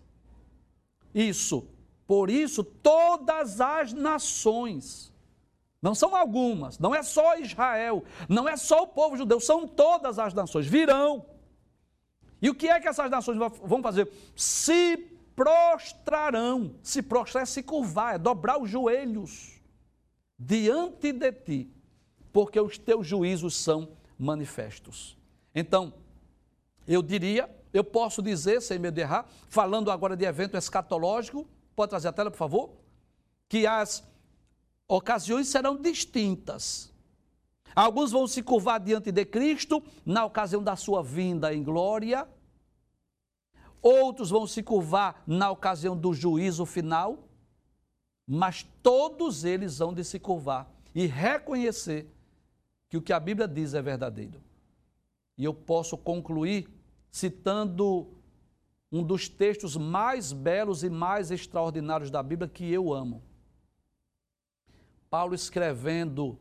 Isso. 1.14 1.66
Por 2.08 2.30
isso, 2.30 2.64
todas 2.64 3.60
as 3.60 3.92
nações, 3.92 5.12
não 5.82 5.94
são 5.94 6.16
algumas, 6.16 6.78
não 6.78 6.94
é 6.94 7.02
só 7.02 7.36
Israel, 7.36 8.02
não 8.26 8.48
é 8.48 8.56
só 8.56 8.84
o 8.84 8.86
povo 8.86 9.14
judeu, 9.14 9.38
são 9.38 9.68
todas 9.68 10.18
as 10.18 10.32
nações, 10.32 10.66
virão. 10.66 11.26
E 12.40 12.48
o 12.48 12.54
que 12.54 12.66
é 12.66 12.80
que 12.80 12.88
essas 12.88 13.10
nações 13.10 13.36
vão 13.36 13.82
fazer? 13.82 14.10
Se 14.34 14.96
prostrarão, 15.36 16.76
se 16.82 17.02
prostrar 17.02 17.42
é 17.42 17.46
se 17.46 17.62
curvar, 17.62 18.14
é 18.14 18.18
dobrar 18.18 18.58
os 18.58 18.70
joelhos 18.70 19.60
diante 20.38 21.12
de 21.12 21.30
ti, 21.30 21.70
porque 22.32 22.58
os 22.58 22.78
teus 22.78 23.06
juízos 23.06 23.54
são 23.54 23.86
manifestos. 24.18 25.14
Então, 25.54 25.92
eu 26.86 27.02
diria, 27.02 27.54
eu 27.70 27.84
posso 27.84 28.22
dizer, 28.22 28.62
sem 28.62 28.78
medo 28.78 28.94
de 28.94 29.02
errar, 29.02 29.26
falando 29.50 29.90
agora 29.90 30.16
de 30.16 30.24
evento 30.24 30.56
escatológico, 30.56 31.46
Pode 31.78 31.90
trazer 31.90 32.08
a 32.08 32.12
tela, 32.12 32.28
por 32.28 32.36
favor? 32.36 32.70
Que 33.48 33.64
as 33.64 34.02
ocasiões 34.88 35.46
serão 35.46 35.80
distintas. 35.80 36.92
Alguns 37.72 38.10
vão 38.10 38.26
se 38.26 38.42
curvar 38.42 38.80
diante 38.80 39.12
de 39.12 39.24
Cristo 39.24 39.80
na 40.04 40.24
ocasião 40.24 40.60
da 40.60 40.74
sua 40.74 41.04
vinda 41.04 41.54
em 41.54 41.62
glória. 41.62 42.28
Outros 43.80 44.30
vão 44.30 44.44
se 44.44 44.60
curvar 44.60 45.22
na 45.24 45.52
ocasião 45.52 45.96
do 45.96 46.12
juízo 46.12 46.66
final. 46.66 47.28
Mas 48.26 48.66
todos 48.82 49.44
eles 49.44 49.78
vão 49.78 49.94
de 49.94 50.02
se 50.02 50.18
curvar 50.18 50.68
e 50.92 51.06
reconhecer 51.06 52.12
que 52.88 52.96
o 52.96 53.02
que 53.02 53.12
a 53.12 53.20
Bíblia 53.20 53.46
diz 53.46 53.72
é 53.72 53.80
verdadeiro. 53.80 54.42
E 55.36 55.44
eu 55.44 55.54
posso 55.54 55.96
concluir 55.96 56.68
citando 57.08 58.17
um 58.90 59.02
dos 59.02 59.28
textos 59.28 59.76
mais 59.76 60.32
belos 60.32 60.82
e 60.82 60.88
mais 60.88 61.30
extraordinários 61.30 62.10
da 62.10 62.22
Bíblia 62.22 62.48
que 62.48 62.70
eu 62.72 62.92
amo. 62.92 63.22
Paulo 65.10 65.34
escrevendo 65.34 66.38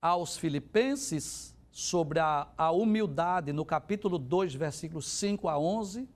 aos 0.00 0.36
Filipenses 0.36 1.56
sobre 1.70 2.18
a, 2.18 2.48
a 2.56 2.70
humildade, 2.70 3.52
no 3.52 3.64
capítulo 3.64 4.18
2, 4.18 4.54
versículos 4.54 5.06
5 5.08 5.48
a 5.48 5.58
11, 5.58 6.08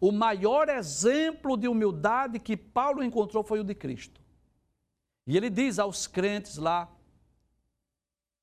o 0.00 0.12
maior 0.12 0.68
exemplo 0.68 1.56
de 1.56 1.66
humildade 1.66 2.38
que 2.38 2.56
Paulo 2.56 3.02
encontrou 3.02 3.42
foi 3.42 3.60
o 3.60 3.64
de 3.64 3.74
Cristo. 3.74 4.20
E 5.26 5.36
ele 5.36 5.50
diz 5.50 5.78
aos 5.78 6.06
crentes 6.06 6.56
lá 6.56 6.90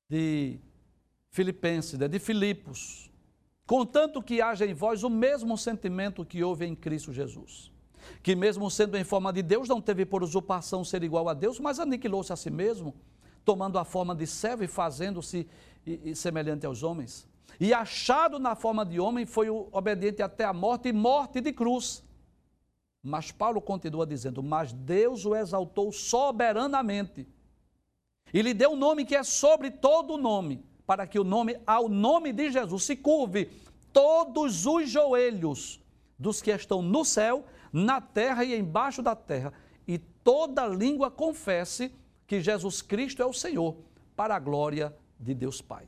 de 0.08 0.60
Filipenses, 1.30 1.98
de 1.98 2.18
Filipos, 2.18 3.10
Contanto 3.66 4.22
que 4.22 4.40
haja 4.40 4.64
em 4.64 4.72
vós 4.72 5.02
o 5.02 5.10
mesmo 5.10 5.58
sentimento 5.58 6.24
que 6.24 6.42
houve 6.42 6.64
em 6.64 6.74
Cristo 6.74 7.12
Jesus, 7.12 7.72
que 8.22 8.36
mesmo 8.36 8.70
sendo 8.70 8.96
em 8.96 9.02
forma 9.02 9.32
de 9.32 9.42
Deus, 9.42 9.68
não 9.68 9.80
teve 9.80 10.06
por 10.06 10.22
usurpação 10.22 10.84
ser 10.84 11.02
igual 11.02 11.28
a 11.28 11.34
Deus, 11.34 11.58
mas 11.58 11.80
aniquilou-se 11.80 12.32
a 12.32 12.36
si 12.36 12.50
mesmo, 12.50 12.94
tomando 13.44 13.78
a 13.78 13.84
forma 13.84 14.14
de 14.14 14.26
servo 14.26 14.62
e 14.62 14.68
fazendo-se 14.68 15.48
semelhante 16.14 16.64
aos 16.64 16.82
homens. 16.82 17.28
E 17.58 17.72
achado 17.72 18.38
na 18.38 18.54
forma 18.54 18.84
de 18.84 19.00
homem, 19.00 19.24
foi 19.26 19.48
obediente 19.48 20.22
até 20.22 20.44
a 20.44 20.52
morte 20.52 20.88
e 20.88 20.92
morte 20.92 21.40
de 21.40 21.52
cruz. 21.52 22.04
Mas 23.02 23.32
Paulo 23.32 23.60
continua 23.60 24.06
dizendo: 24.06 24.42
Mas 24.42 24.72
Deus 24.72 25.24
o 25.24 25.34
exaltou 25.34 25.90
soberanamente 25.90 27.26
e 28.32 28.42
lhe 28.42 28.52
deu 28.52 28.72
um 28.72 28.76
nome 28.76 29.04
que 29.04 29.14
é 29.14 29.22
sobre 29.22 29.70
todo 29.70 30.18
nome, 30.18 30.64
para 30.86 31.06
que 31.06 31.18
o 31.18 31.24
nome, 31.24 31.58
ao 31.66 31.88
nome 31.88 32.32
de 32.32 32.50
Jesus, 32.50 32.84
se 32.84 32.96
curve 32.96 33.50
todos 33.92 34.66
os 34.66 34.88
joelhos 34.88 35.80
dos 36.18 36.40
que 36.40 36.50
estão 36.50 36.80
no 36.80 37.04
céu, 37.04 37.44
na 37.72 38.00
terra 38.00 38.44
e 38.44 38.56
embaixo 38.56 39.02
da 39.02 39.16
terra, 39.16 39.52
e 39.86 39.98
toda 39.98 40.66
língua 40.66 41.10
confesse 41.10 41.92
que 42.26 42.40
Jesus 42.40 42.82
Cristo 42.82 43.22
é 43.22 43.26
o 43.26 43.32
Senhor, 43.32 43.76
para 44.14 44.36
a 44.36 44.38
glória 44.38 44.94
de 45.18 45.34
Deus 45.34 45.60
Pai. 45.60 45.86